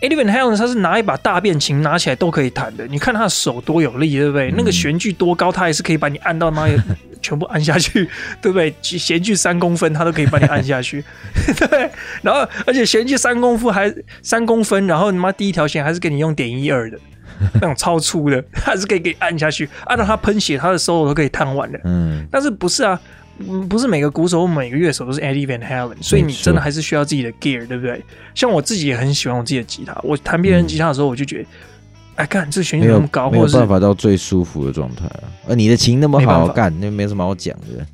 [0.00, 4.50] Eddie Van Halen 他是拿一把大便琴拿起来都可以弹的，你看他的手多有力，对不对？
[4.50, 6.78] 嗯、那个弦距多高，他也是可以把你按到那里
[7.22, 8.06] 全部按下去，
[8.42, 8.74] 对不对？
[8.82, 11.02] 弦距三公分，他都可以把你按下去，
[11.56, 11.90] 对。
[12.20, 16.98] 然后而且弦距三公分还三公分，然后你妈第一条弦还是给你用点一二的
[17.54, 21.80] 那种超粗的，还是可以给按下去，按到它喷血，它的 solo 都可以弹完的。
[21.84, 23.00] 嗯，但是不是啊？
[23.38, 28.00] 嗯，不是每个鼓手、每个乐手都是 Eddie Van Halen，所以你真的还是需要自己的 gear，对不对？
[28.32, 31.48] 像我自己也很喜欢我自己的吉他，我弹别人吉他的时候，我就觉得，
[32.14, 35.24] 哎、嗯，干这旋律那么高，没有办法到最舒服的状态啊。
[35.48, 37.84] 而你的琴那么好，干那没什么好讲的。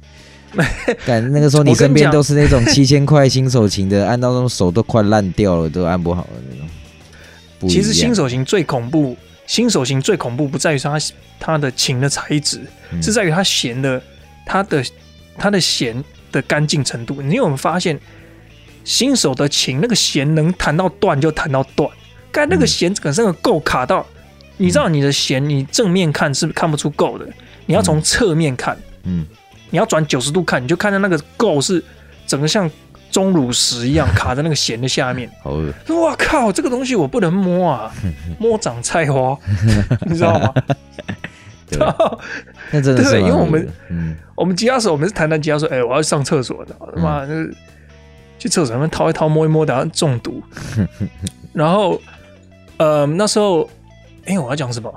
[1.06, 7.70] 干那个时候你身边都是那种七千块新手琴的，按到那种手都快烂掉了，都按不好的那种。
[7.70, 9.16] 其实新手琴最恐怖，
[9.50, 11.06] 新手琴最恐怖不在于说它
[11.40, 12.60] 它的琴的材质，
[12.92, 14.00] 嗯、是在于它弦的
[14.46, 14.84] 它的。
[15.42, 17.98] 它的弦的干净程度，你有没有发现，
[18.84, 21.88] 新手的琴那个弦能弹到断就弹到断，
[22.30, 24.04] 该那个弦本身的够卡到，
[24.58, 27.26] 你知道你的弦你正面看是看不出够的，
[27.64, 29.24] 你要从侧面看，嗯，
[29.70, 31.82] 你要转九十度看，你就看到那个够是
[32.26, 32.70] 整个像
[33.10, 35.30] 钟乳石一样卡在那个弦的下面。
[35.42, 35.72] 好恶！
[35.88, 37.92] 我靠，这个东西我不能摸啊，
[38.38, 39.36] 摸长菜花，
[40.06, 40.54] 你知道吗？
[41.70, 41.78] 对，
[42.72, 47.56] 那真的是，因为我们，嗯，我们吉他手，我们是弹弹吉他说，哎、欸，我要上厕所的，他妈、嗯，就
[48.40, 50.42] 去厕所里面掏一掏摸一摸，等下中毒。
[51.52, 52.00] 然后，
[52.76, 53.62] 呃，那时候，
[54.24, 54.92] 哎、欸，我要讲什么？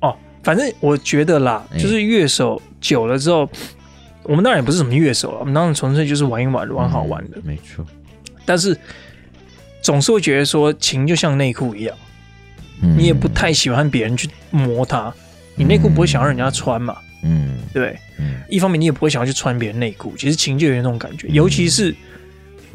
[0.00, 3.50] 哦，反正我觉得啦，就是乐手久了之后，欸、
[4.30, 7.84] 我们当然也不是什么乐手了，我们当然纯粹就是玩一玩，玩好玩的，嗯、没错。
[8.44, 8.78] 但是
[9.82, 11.96] 总是会觉得说，琴就像内裤一样，
[12.80, 15.12] 嗯、你也不太喜欢别人去摸它。
[15.56, 16.96] 你内裤不会想让人家穿嘛？
[17.24, 17.98] 嗯，对。
[18.20, 20.14] 嗯，一方面你也不会想要去穿别人内裤。
[20.16, 21.92] 其实琴就有那种感觉，尤其是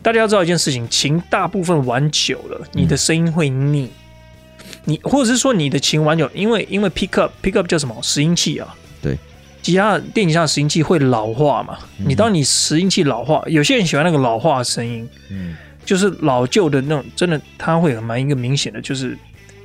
[0.01, 3.89] 大家要知道一件事情，琴大部分玩久了，你的声音会腻。
[4.83, 7.97] 你或者是说你的琴玩久，因为因为 pick up pick up 叫什么？
[8.03, 8.75] 拾音器啊。
[9.65, 11.77] 对，吉他电吉他拾音器会老化嘛？
[12.05, 19.17] 你当你拾音器老化，有些人喜欢那个老化的声音，嗯，就是老旧的那种，真的它会有蛮一个明显的，就是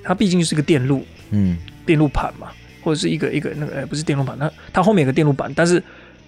[0.02, 2.48] 它毕竟是个电路，嗯，电路盘嘛。
[2.82, 5.82] 或者是一个一个那个，哎，不是电路板，它它后面有个电路板，但是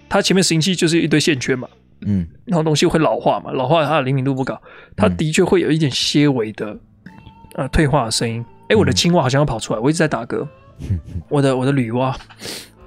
[0.06, 1.66] 它前面拾音器就是一堆线圈嘛，
[2.02, 4.60] 嗯，然后东西会老化嘛，老化它的灵敏度不高，
[4.94, 6.76] 它的确会有一点些微的
[7.54, 8.44] 呃退化的声音。
[8.68, 10.46] 哎，我的青蛙好像要跑出来，我一直在打嗝，
[11.30, 12.14] 我的我的女娲，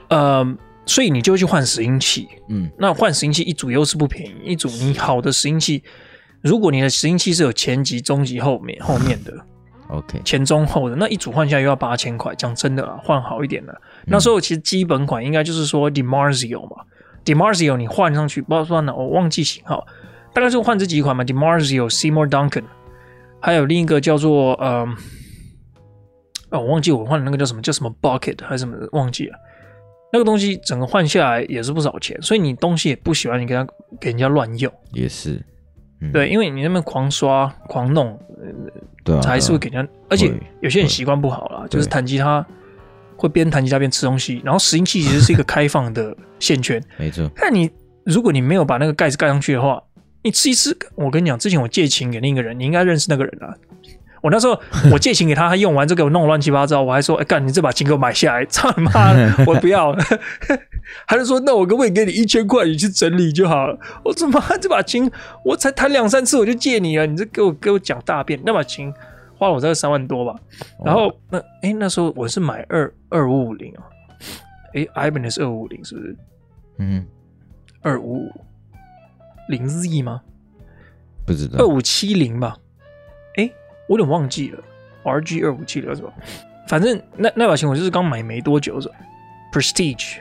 [0.10, 5.84] 呃，所以你就会去换拾音器，嗯，那换拾音器一组又是不便宜，一组你好的拾音器，
[6.42, 9.34] 如果你的拾音器是有前级、中级、后面后面的。
[9.88, 13.72] OK，前中后的那一组换下来又要八千块，讲真的啊，换好一点的。
[13.74, 16.84] 嗯、那时候其实基本款应该就是说 DiMarzio 嘛
[17.24, 19.86] ，DiMarzio 你换上去不知道算了，我忘记型号，
[20.34, 22.64] 大概是换这几款嘛，DiMarzio、Seymour Duncan，
[23.40, 24.88] 还有另一个叫做呃，
[26.50, 29.38] 哦，我忘记我换的那个叫什么叫什么 Bucket 还是什么忘记了，
[30.16, 33.68] 那个东西整个换下来也是不少钱，所以你东西也不喜欢你给他
[34.00, 35.44] 给人家乱用，也是，
[36.00, 38.18] 嗯、对，因为你那边狂刷狂弄。
[39.04, 42.46] 对啊，还是会给人家，而且有些人习惯不好啦，就是弹吉他
[43.18, 47.30] 会边弹吉他边吃东西，然后拾音器其实是一个开放的线圈， 没错。
[47.36, 47.70] 那你
[48.06, 49.84] 如果你没有把那个盖子盖上去的话，
[50.24, 53.54] 你吃一吃，我跟你讲，之前我借琴给另一个人，你应该认识那个人啊。
[54.22, 54.60] 我那时候
[54.92, 59.96] 我借钱给他，他用完就给我弄乱七八糟，我还说，哎干，你这把琴给我买下来， 操你妈的， 我不要。
[61.08, 63.78] 他就说，那我可不可以给你一千块，你去整理就好了？
[64.04, 65.10] 我怎么这把琴
[65.44, 67.06] 我才弹两三次我就借你了？
[67.06, 68.94] 你这给我给我讲大便，那把琴
[69.38, 70.40] 花了我大概三万多吧？
[70.84, 73.84] 然后那哎、欸、那时候我是买二二五五零啊，
[74.74, 76.18] 哎 Ibanez 二五五零是不是？
[76.78, 77.06] 嗯，
[77.82, 78.32] 二五五
[79.50, 80.22] 零 Z 吗？
[81.26, 82.56] 不知道，二五七零吧？
[83.88, 84.64] 我有点忘记了
[85.04, 86.10] ，R G 二五七六是吧？
[86.68, 88.96] 反正那那把琴我就是刚买没多久，是吧
[89.52, 90.18] ？Prestige，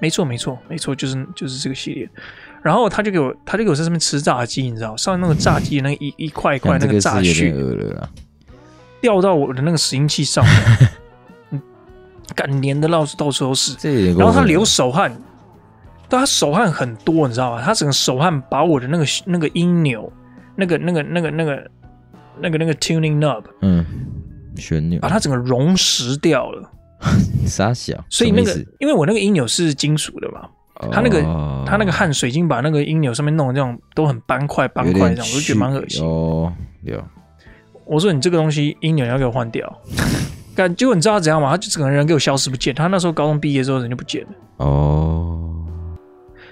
[0.00, 2.08] 没错没错没错，就是就是这个系列。
[2.62, 7.94] 然后他就给我，他就给我在上面吃炸鸡，你知道，上面那个炸鸡那个一一块一块那个炸絮，
[9.00, 10.88] 掉到我的那个拾音器上面。
[12.34, 13.74] 感粘的到到处都是。
[14.14, 15.10] 然后他流手汗，
[16.08, 17.62] 但他手汗很多，你知道吧？
[17.64, 20.12] 他整个手汗把我的那个那个音钮，
[20.54, 21.70] 那个那个那个那个
[22.42, 23.84] 那个那个 tuning knob，嗯，
[24.56, 26.70] 旋钮，把它整个溶蚀掉了。
[27.46, 30.48] 傻小，所以那个因为我那个音钮是金属的嘛。
[30.92, 31.20] 他那个，
[31.66, 36.04] 他那个汗水已经把那个音钮上面弄的这种都很斑块斑块这样，我就觉得蛮恶心。
[36.04, 37.02] 哦，有。
[37.84, 39.80] 我说你这个东西音钮要给我换掉。
[40.54, 41.50] 干，结果你知道他怎样吗？
[41.50, 42.72] 他就整个人给我消失不见。
[42.72, 44.28] 他那时候高中毕业之后人就不见了。
[44.58, 45.66] 哦。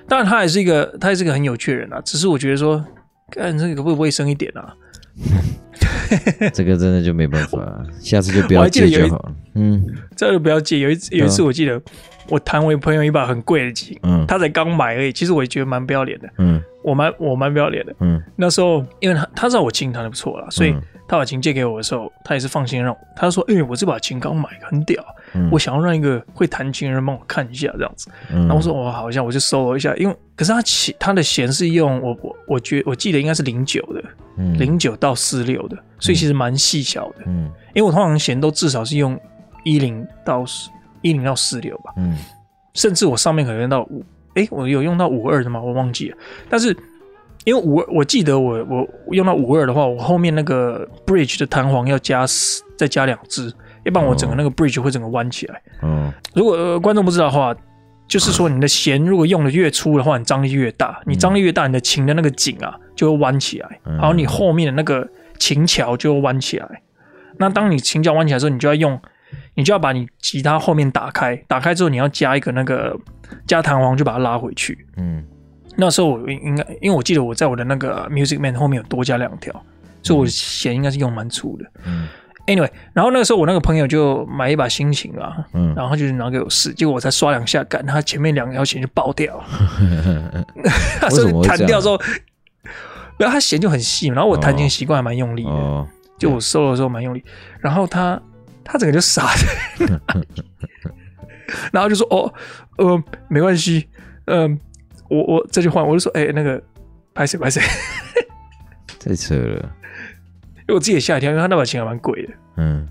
[0.08, 2.00] 当然他也是一个，他也是一个很有趣的人啊。
[2.04, 2.84] 只是我觉得说，
[3.30, 4.74] 看这个可不可以卫生一点啊？
[5.18, 5.56] 哼
[6.52, 7.58] 这个真的就没办法，
[8.00, 9.32] 下次就不要借就好了。
[9.54, 9.82] 嗯，
[10.16, 10.78] 这个不要借。
[10.78, 11.80] 有一次，有一次我记得
[12.28, 15.12] 我弹我朋友一把很贵的琴，嗯，他才刚买而已。
[15.12, 18.22] 其实我也觉得蛮不要脸的，嗯，我蛮我蛮不要脸的，嗯。
[18.36, 20.74] 那时候因为他他知道我琴弹的不错了，所以
[21.08, 22.98] 他把琴借给我的时候，他也是放心让我。
[23.16, 25.02] 他说：“哎，我这把琴刚买，很屌，
[25.50, 34.02] 我想要让一个会弹琴的人帮我看一下，这样子。”然后我说：“我，好像我就搜了一下，因为可是他琴他的弦是用我我我觉我记得应该是零九的，
[34.58, 39.18] 零九到四六的。”所以其实蛮细小的，嗯，因为我通常弦都至少是用
[39.64, 40.44] 一零到
[41.02, 42.18] 一零到四六吧，嗯，
[42.74, 44.04] 甚至我上面可能用到五，
[44.34, 45.60] 哎，我有用到五二的吗？
[45.60, 46.16] 我忘记了。
[46.48, 46.76] 但是
[47.44, 48.62] 因为五二，我记得我
[49.06, 52.26] 我用到五二的话，我后面那个 bridge 的弹簧要加
[52.76, 53.52] 再加两支，
[53.84, 55.62] 要不然我整个那个 bridge 会整个弯起来。
[55.82, 57.54] 嗯，如果、呃、观众不知道的话，
[58.06, 65.08] 就是说你的弦如果用的越粗的话，你张力越大，你张力越大，你的琴的那个颈啊就会弯起来，然后你后面的那个。
[65.38, 66.82] 琴桥就弯起来，
[67.38, 69.00] 那当你琴桥弯起来之后，你就要用，
[69.54, 72.96] 你就要把你吉他后面打开，打开之后你要加一个那个
[73.46, 74.86] 加弹簧，就把它拉回去。
[74.96, 75.24] 嗯，
[75.76, 79.52] 那时候我应该，因为我记得我在我的那个 Music Man 后面有多加两条，
[80.02, 81.66] 所以我弦应该是用蛮粗的。
[81.84, 82.08] 嗯
[82.46, 89.44] ，Anyway，然后那个时候我那个朋友就买一把新琴啊，嗯，然后就是拿给我试，结果我才刷两下杆，他前面两条弦就爆掉 了，
[91.00, 92.00] 他说弹掉之后。
[93.18, 97.24] 然后他弦就很细，然后我弹琴习惯还蛮用力的，哦、就我 solo 的时候蛮用力。
[97.60, 98.20] 然后他
[98.62, 100.00] 他整个就傻了，
[101.72, 102.32] 然后就说：“哦，
[102.76, 103.88] 呃，没关系，
[104.26, 104.58] 嗯、呃，
[105.08, 106.62] 我我再去换。”我就说：“哎，那个
[107.14, 107.62] 拍谁拍谁？”
[109.00, 109.70] 太扯了，
[110.60, 112.34] 因为我自己也吓一跳，因为他那把琴还蛮贵的。
[112.56, 112.86] 嗯，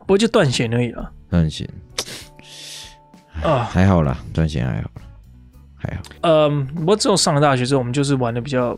[0.00, 1.12] 不过就断弦而已啦。
[1.30, 1.68] 断弦
[3.42, 4.90] 啊，还好啦，断弦还好，
[5.76, 6.02] 还好。
[6.22, 8.76] 嗯，不过之后上了大学之后，我们就是玩的比较。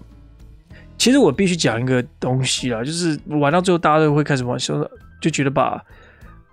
[0.99, 5.81] 其实我必须讲一个东西啦，就是玩到最后，大家都会开始玩，就就觉得把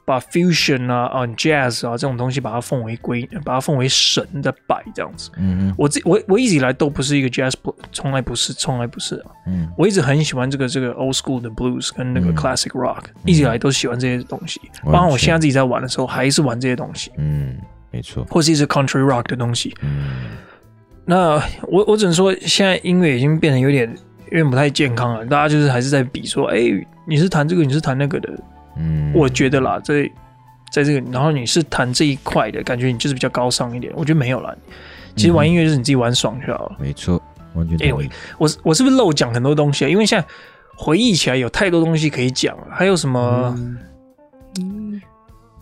[0.06, 5.32] 把 fusion 啊、啊 jazz 啊这种东西，把它奉为圭，把它奉为神的摆这样子。
[5.38, 7.54] 嗯嗯，我自我我一直以来都不是一个 jazz，
[7.92, 9.32] 从来不是，从来不是啊。
[9.48, 14.62] 嗯，我一直很喜欢这个这个 old school 的 blues 跟那个 classic rock，嗯，一直以来都喜欢这些东西。
[14.84, 17.12] 包括我现在自己在玩的时候，还是玩这些东西。
[17.18, 17.58] 嗯，
[17.90, 18.24] 没错。
[18.30, 19.76] 或是一些 country rock 的东西。
[19.82, 20.08] 嗯，
[21.04, 23.92] 那我我只能说，现在音乐已经变得有点。
[24.32, 28.30] 因为不太健康了，大家就是还是在比说，哎、欸，你是弹这个，你是弹那个的，
[28.78, 30.10] 嗯，我觉得啦，在
[30.72, 33.94] 在这个，然后你是弹这一块的感觉，你就是比较高尚一点。
[33.96, 34.54] 我觉得没有啦，
[35.16, 36.76] 其实玩音乐就是你自己玩爽就好了。
[36.80, 37.22] 没错，
[37.54, 37.78] 完全。
[37.78, 39.88] Anyway，我我是不是漏讲很多东西啊？
[39.88, 40.28] 因为现在
[40.76, 43.56] 回忆起来有太多东西可以讲了，还有什么？
[44.60, 45.02] 嗯，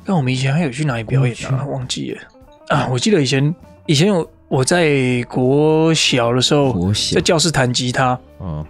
[0.06, 1.66] 那我们以前还有去哪里表演啊？
[1.66, 2.22] 忘记了
[2.70, 2.88] 啊！
[2.92, 3.54] 我记得以前
[3.86, 4.30] 以前有。
[4.54, 8.20] 我在国小的时候，在教室弹吉他。
[8.40, 8.64] 嗯，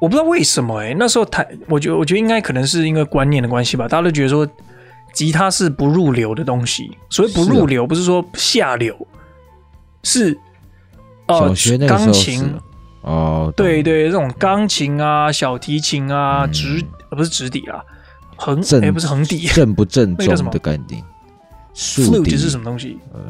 [0.00, 4.44] 我不知道为什么哎、欸，那时候弹，我觉得我觉得应该可能是因为观念的关系吧，大家都觉得说
[5.12, 6.90] 吉他是不入流的东西。
[7.08, 8.96] 所谓不入流，不是说下流，
[10.02, 10.36] 是
[11.28, 11.54] 哦，
[11.86, 12.52] 钢琴
[13.02, 17.80] 哦，对对，这种钢琴啊、小提琴啊、直不是直笛啊，
[18.34, 21.00] 横哎不是横笛，正不正 宗的概念
[21.76, 22.98] ？Flute 是什么东西？
[23.14, 23.20] 呃。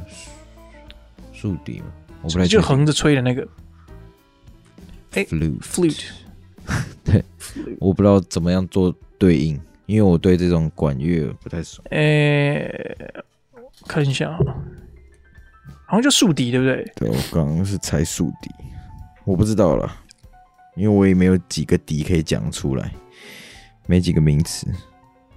[1.41, 1.87] 竖笛吗？
[2.21, 3.49] 我不太就横着吹的那个。
[5.13, 6.11] 哎，flute，flute，
[7.03, 7.25] 对，
[7.79, 11.83] 我不知道怎么样做对应，因为我对这种管乐不太熟。
[11.91, 12.71] 哎，
[13.87, 14.37] 看一下，
[15.87, 16.93] 好像叫竖笛，对不对？
[16.95, 18.51] 对，我刚刚是猜竖笛，
[19.25, 19.91] 我不知道了，
[20.77, 22.93] 因为我也没有几个笛可以讲出来，
[23.87, 24.67] 没几个名词。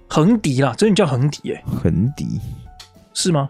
[0.06, 2.38] 横笛啦，真的叫横笛哎，横笛
[3.14, 3.48] 是吗？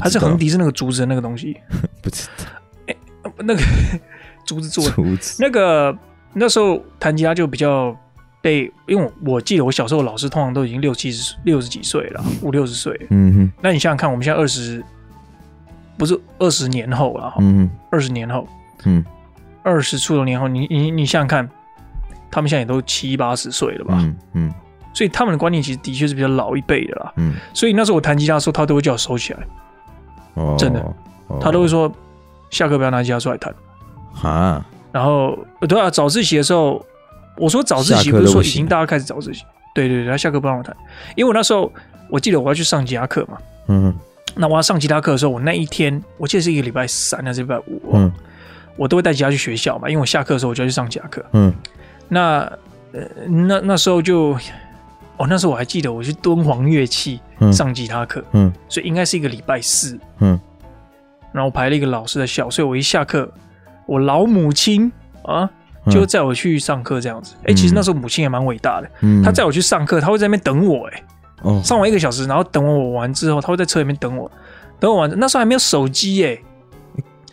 [0.00, 1.56] 还是横笛是那个竹子的那个东西？
[2.02, 2.44] 不知道。
[2.86, 2.94] 哎、
[3.24, 3.62] 欸，那个
[4.44, 4.90] 竹子做的。
[4.92, 5.42] 竹子。
[5.42, 5.96] 那个
[6.34, 7.96] 那时候弹吉他就比较
[8.40, 12.98] 被，因为我记得我小时候老师通常都已经六七十、六十几岁了， 五六十岁。
[13.10, 13.52] 嗯哼。
[13.62, 14.84] 那你想想看，我们现在二十，
[15.96, 17.36] 不是二十年后了哈。
[17.40, 17.70] 嗯。
[17.90, 18.46] 二十年后。
[18.84, 19.04] 嗯。
[19.62, 21.48] 二十出头年后，你你你想想看，
[22.30, 23.94] 他们现在也都七八十岁了吧？
[24.00, 24.16] 嗯。
[24.34, 24.54] 嗯
[24.92, 27.12] 所以他们的观念其实的确是比较老一辈的啦。
[27.16, 29.40] 嗯，所以那时候我弹吉他的时候，他都会叫我收起来。
[30.34, 30.80] 哦，真的，
[31.28, 31.90] 哦、他都会说
[32.50, 33.54] 下课不要拿吉他出来弹。
[34.22, 35.38] 啊，然后
[35.68, 36.84] 对啊，早自习的时候，
[37.36, 40.76] 我说早自习不是说已经大家开始早自习，对对对，他下课不让我弹，
[41.16, 41.72] 因为我那时候
[42.08, 43.38] 我记得我要去上吉他课嘛。
[43.68, 43.94] 嗯，
[44.34, 48.12] 那我要上吉他课的时候，我那一天我记得是一个礼拜三还是礼拜五，嗯，
[48.76, 51.24] 我都会带吉他去学校嘛，因为我下课的时候我就要去上吉他课。
[51.32, 51.52] 嗯，
[52.08, 52.40] 那
[52.92, 54.36] 呃那那时候就。
[55.18, 57.20] 哦，那时候我还记得，我去敦煌乐器
[57.52, 60.38] 上吉他课，嗯，嗯，所以应该是一个礼拜四，嗯，
[61.32, 63.30] 然后我排了一个老师的校，所以我一下课，
[63.86, 64.90] 我老母亲
[65.22, 65.48] 啊
[65.90, 67.34] 就载我去上课这样子。
[67.40, 71.02] 哎、嗯，其实那时候母亲也蛮伟大的，嗯，她载我去上课，她会在那边等我，哎，
[71.42, 74.30] 哦，上完一个小时，然后等我完之后，她会在车里面等我，
[74.80, 76.38] 等我完，那时候还没有手机，哎，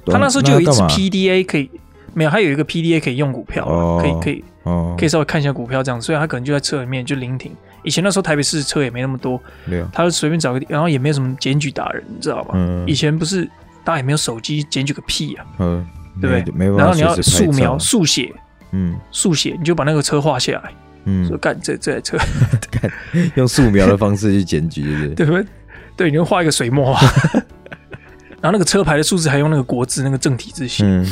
[0.06, 1.70] 她那时候就有一支 PDA 可以，
[2.14, 7.52] 没有，还有一个 PDA 可以用股票，哦、可以可以，哦，可以稍微看一下股票这样，所以她可能就在车里面就聆听。
[7.90, 12.52] 以前那时候台北市车也没那么多，没有，他就随便找个地，然后也没有什么检举达人，你知道吗？
[12.54, 12.86] 嗯。
[12.88, 13.44] 以前不是
[13.84, 15.46] 大家也没有手机，检举个屁啊！
[15.58, 15.84] 嗯，
[16.22, 16.54] 对不对？
[16.56, 16.84] 没办法。
[16.84, 18.32] 然后你要素描、速写，
[18.74, 20.72] 嗯，速写，你就把那个车画下来，
[21.06, 22.16] 嗯，说干这这台车，
[22.70, 22.92] 干
[23.34, 25.16] 用素描的方式去检举，对不对？
[25.16, 25.46] 对 不对？
[25.98, 27.02] 对，你就画一个水墨画，
[28.40, 31.12] 然后那个车牌的数字还用那个国字那个正体字写，嗯，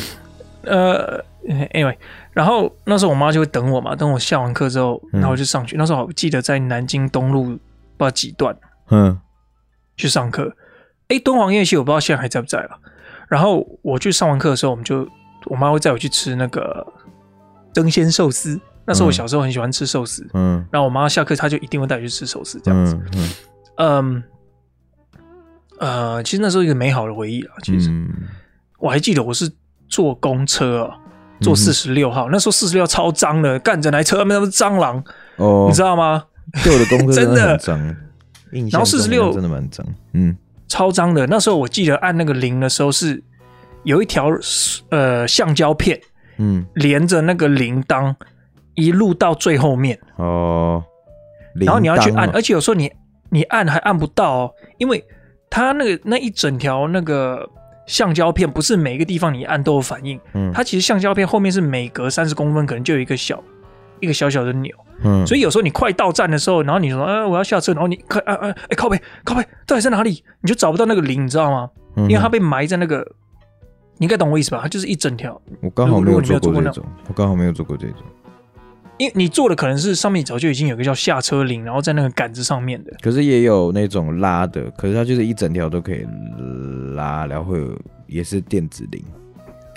[0.63, 1.95] 呃，anyway。
[2.31, 5.75] 然后那时候我妈就会等我嘛，等我下完课之后，然后就上去。
[5.75, 7.59] 嗯、那时候我记得在南京东路不知
[7.97, 8.55] 道几段，
[8.89, 9.19] 嗯，
[9.95, 10.55] 去上课。
[11.07, 12.79] 哎，敦煌音乐系我不知道现在还在不在了。
[13.29, 15.07] 然后我去上完课的时候，我们就
[15.45, 16.85] 我妈会载我去吃那个
[17.73, 18.59] 争鲜寿司。
[18.85, 20.65] 那时候我小时候很喜欢吃寿司，嗯。
[20.71, 22.97] 然后我妈下课，她就一定会带我去吃寿司，这样子。
[23.11, 23.29] 嗯，
[23.75, 24.23] 嗯，
[25.79, 27.55] 呃，其实那时候一个美好的回忆啊。
[27.63, 28.09] 其实、嗯、
[28.79, 29.51] 我还记得我是
[29.89, 30.97] 坐公车啊。
[31.41, 35.03] 坐四十六号，嗯、那时候四十六号超脏的，干整台车那是蟑螂，
[35.35, 36.23] 哦，你知道吗？
[36.63, 37.95] 旧的公车 真的很脏，
[38.71, 40.35] 然后四十六真的蛮脏，嗯，
[40.67, 41.27] 超脏的。
[41.27, 43.23] 那时候我记得按那个铃的时候是
[43.83, 44.29] 有一条
[44.89, 45.99] 呃橡胶片，
[46.38, 48.15] 嗯，连着那个铃铛
[48.75, 50.83] 一路到最后面哦，
[51.55, 52.91] 然后你要去按，而且有时候你
[53.29, 55.03] 你按还按不到哦，因为
[55.49, 57.47] 它那个那一整条那个。
[57.88, 63.41] 橡胶片不是每一个地方你按都有反应，嗯，它其实橡胶片后面是每隔三十公分可能就有一个小
[63.99, 70.23] 一个小小的钮，嗯，所以有时候你快到站的时候，然后你说，哎，我要下车，然后你快，哎哎哎，靠背靠背，到底在哪里？
[70.41, 71.69] 你就找不到那个铃，你知道吗？
[71.95, 72.99] 嗯，因为它被埋在那个，
[73.97, 74.59] 你应该懂我意思吧？
[74.61, 75.41] 它就是一整条。
[75.61, 78.01] 我刚好没有做过这种，我刚好没有做过这种。
[78.97, 82.91] 因为你做的可能是上面早就已经有个叫下车铃，然后在那个杆子上面的。
[83.01, 86.05] 可是也有那种拉的，可是它就是一整条都可以
[86.95, 89.03] 拉，然后会有也是电子铃，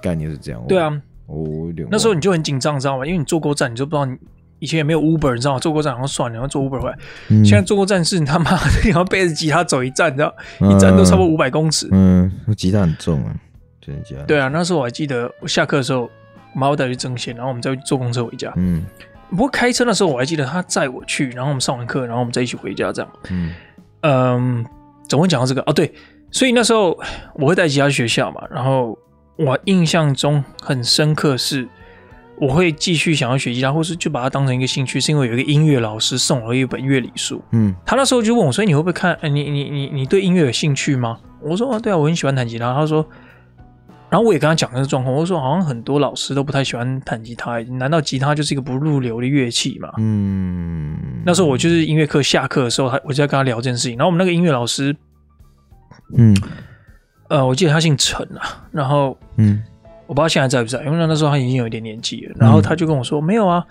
[0.02, 0.62] 概念是这样。
[0.66, 0.90] 对啊，
[1.26, 1.86] 我，有点。
[1.90, 3.04] 那时候你就很紧张，知道吗？
[3.04, 4.16] 因为你坐过站，你就不知道你
[4.58, 5.60] 以前也没有 Uber，你知道吗？
[5.60, 6.98] 坐过站然后算了，然后坐 Uber 回来。
[7.28, 10.34] 嗯、现在坐过站是你他妈的你要背着吉他走一站，你知道？
[10.60, 11.88] 一站都差不多五百公尺。
[11.92, 13.34] 嗯，吉他很重啊，
[13.80, 14.24] 真的假的？
[14.24, 18.52] 对啊，那时候我还记得，我下课的时候，我妈会带去争鲜，然后我们再坐公车回家。
[18.56, 18.84] 嗯。
[19.30, 23.10] 不过开车的时候我还记得他载我去，然后我们上完课，然后我们再一起回家这样。
[23.30, 23.54] 嗯
[24.02, 24.66] 嗯，
[25.08, 25.62] 怎么会讲到这个？
[25.62, 25.92] 哦，对，
[26.30, 26.98] 所以那时候
[27.34, 28.98] 我会带吉他去学校嘛，然后
[29.36, 31.68] 我印象中很深刻是，
[32.40, 37.42] 我会继续想要学吉他，或是就把它当成一个兴趣，是因为有一个音乐老师送了一本乐理书。
[37.52, 39.14] 嗯，他那时候就问我，所以你会不会看？
[39.20, 41.18] 哎，你你你你对音乐有兴趣吗？
[41.40, 42.74] 我说啊，对啊，我很喜欢弹吉他。
[42.74, 43.06] 他说。
[44.11, 49.88] 然后我也跟他讲这个状况，我说好像很多老师都不太喜欢弹吉他，难道吉他就是一个不入流的乐器吗？
[49.98, 53.96] 嗯，那时候我就是音乐课下课的时候，我就在跟他聊这件事情。
[53.96, 54.94] 然后我们那个音乐老师，
[56.18, 56.36] 嗯，
[57.28, 59.62] 呃，我记得他姓陈啊，然后嗯，
[60.08, 62.34] 我不知道现在在不在，因为那时候他已经有一点年纪了。
[62.36, 63.64] 然后他就跟我说，没有啊，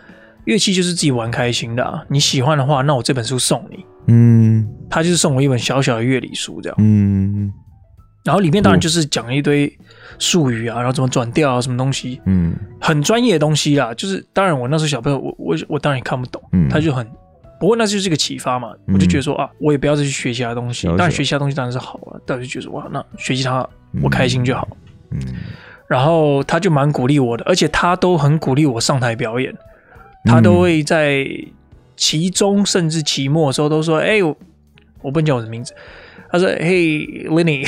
[0.45, 3.85] 乐器就是自己玩开心的啊，你喜欢的话，那我这本书送你。
[4.07, 6.77] 嗯，他就是送我一本小小的乐理书这样。
[6.79, 7.51] 嗯。
[8.25, 9.71] 然后里面当然就是讲了一堆
[10.19, 13.93] 术语啊，然后怎么转调啊，什么东西，嗯，很专业的东西啦。
[13.95, 17.07] 就是当然我那时候小朋友，我我我当然也看不懂，嗯，他就很，
[17.59, 18.73] 不过那就是一个启发嘛。
[18.93, 23.67] 我就觉得说啊，我也不要再去学其他东西，当然学其他东西当然是好啊，但我就觉得哇，那学习它
[24.03, 24.67] 我开心就好，
[25.11, 25.19] 嗯。
[25.87, 29.51] 然后他就蛮鼓励我的，而且他都很鼓励我上台表演，
[30.25, 31.25] 他都会在
[31.95, 34.37] 期中甚至期末的时候都说，哎，我
[35.01, 35.73] 我不能叫我的名字。
[36.31, 37.65] 他说：“嘿，Lenny。”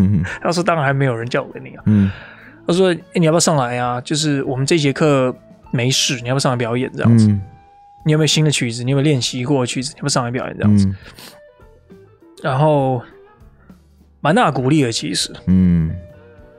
[0.40, 2.10] 他说：“当然还没有人叫我 Lenny 啊。”嗯，
[2.66, 4.00] 他说：“哎，你要不要上来啊？
[4.00, 5.34] 就是我们这节课
[5.70, 7.26] 没事，你要不要上来表演这样子？
[7.28, 7.42] 嗯、
[8.04, 8.82] 你有没有新的曲子？
[8.84, 9.92] 你有没有练习过的曲子？
[9.94, 11.96] 你要不要上来表演这样子？”嗯、
[12.42, 13.02] 然后
[14.20, 15.94] 蛮大鼓励的，其实，嗯，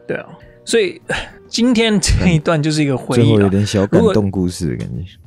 [0.08, 0.28] 对啊。
[0.64, 1.02] 所以
[1.48, 5.18] 今天这一段就是一个回忆、啊，有点小感动故事的感觉。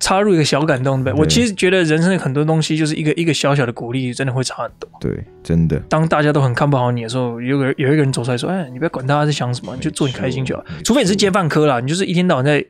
[0.00, 1.12] 插入一个小感动呗。
[1.12, 4.88] 我其实觉得人生很多东西就是一个一个小小的鼓励，真的会差很多。
[5.00, 5.78] 对，真的。
[5.88, 10.64] 当大家都很看不好你的时候，有个有一个人走出来说：“哎，你不要管他在想什么，你就做你开心就好。
[10.84, 12.64] 除非你是接饭科啦，你就是一天到晚在……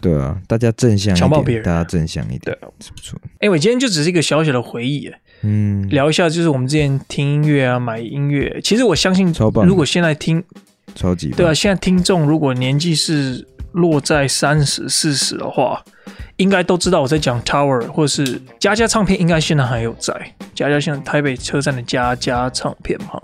[0.00, 3.20] 对啊，大家正向强暴别人，大家正向一点，对，不错。
[3.40, 5.08] 哎，我今天就只是一个小小的回忆，
[5.42, 8.60] 嗯，聊一下就是我们之前听音乐啊，买音乐。
[8.64, 9.32] 其实我相信，
[9.64, 10.42] 如果现在听，
[10.94, 13.46] 超级对啊，现在听众如果年纪是。
[13.72, 15.82] 落在三十四十的话，
[16.36, 20.14] 应该都知道我在讲 Tower，或者是佳佳唱片，应该现在还有在。
[20.54, 23.22] 佳佳现在台北车站的佳佳唱片行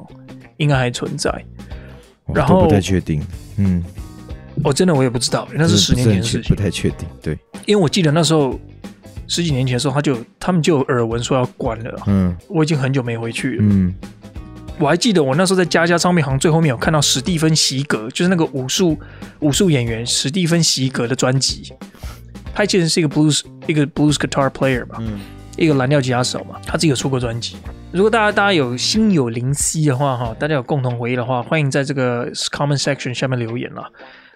[0.57, 1.33] 应该还存在。
[2.33, 3.23] 然后不太确定，
[3.57, 3.83] 嗯，
[4.63, 7.09] 我真的我也不知道，那是十年前的事情，不太确定。
[7.23, 8.59] 对，因为我记得那时候
[9.27, 12.03] 十几年前的时候，他就他们就有耳闻说要关了。
[12.07, 13.59] 嗯，我已经很久没回去了。
[13.61, 13.95] 嗯。
[14.79, 18.97] 我还记得我那时候在佳佳唱片行最后面有看到史蒂芬席格，就是那个武术
[19.41, 21.73] 武术演员史蒂芬席格的专辑。
[22.55, 25.21] 他其实是一个 blues 一个 blues guitar player 吧，嗯、
[25.57, 27.57] 一个蓝调吉他手嘛，他自己有出过专辑。
[27.93, 33.89] 如果大家大家有心有灵犀的话哈，大家有共同回忆的话，欢迎在这个 comment section 下面留言啦。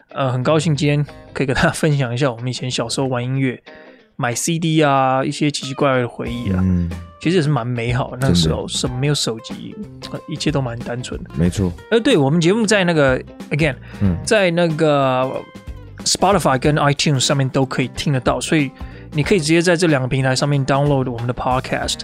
[0.08, 3.62] 呃，很高兴今天可以跟大家分享一下我们以前小时候玩音乐。
[4.14, 6.88] 买 CD 啊，一些奇奇怪怪的回忆啊，嗯、
[7.20, 8.18] 其实也是蛮美好的。
[8.20, 9.74] 那个时候什么没有手机，
[10.28, 11.30] 一切都蛮单纯的。
[11.34, 11.72] 没错。
[11.90, 13.18] 呃，对我们节目在那个
[13.50, 15.42] again，、嗯、在那个
[16.05, 18.70] Spotify 跟 iTunes 上面都可以听得到，所以
[19.12, 22.00] 你可以直接在这两个平台上面 download 我们的 podcast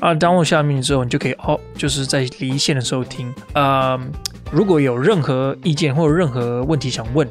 [0.00, 3.32] 啊，download 下面之后你就可以哦，就是在离线的时候听。
[3.54, 3.98] 呃，
[4.50, 7.28] 如果有任何意见或者任何问题想问。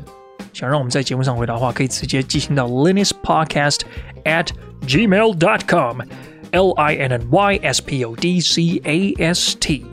[0.54, 3.82] 想让我们在节目上回答的话，可以直接寄信到 linyspodcast
[4.24, 4.48] at
[4.88, 9.84] gmail dot com，l i n n y s p o d c a s t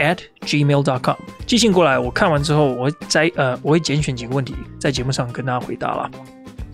[0.00, 1.16] at gmail dot com。
[1.46, 6.10] 寄信过来，我看完之后，我会在呃，我会拣选几个问题在节目上跟大家回答了。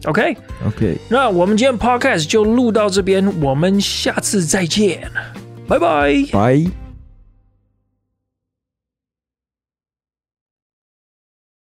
[0.05, 5.11] OK OK，那我们今天 podcast 就录到这边，我们下次再见，
[5.66, 6.86] 拜拜，拜。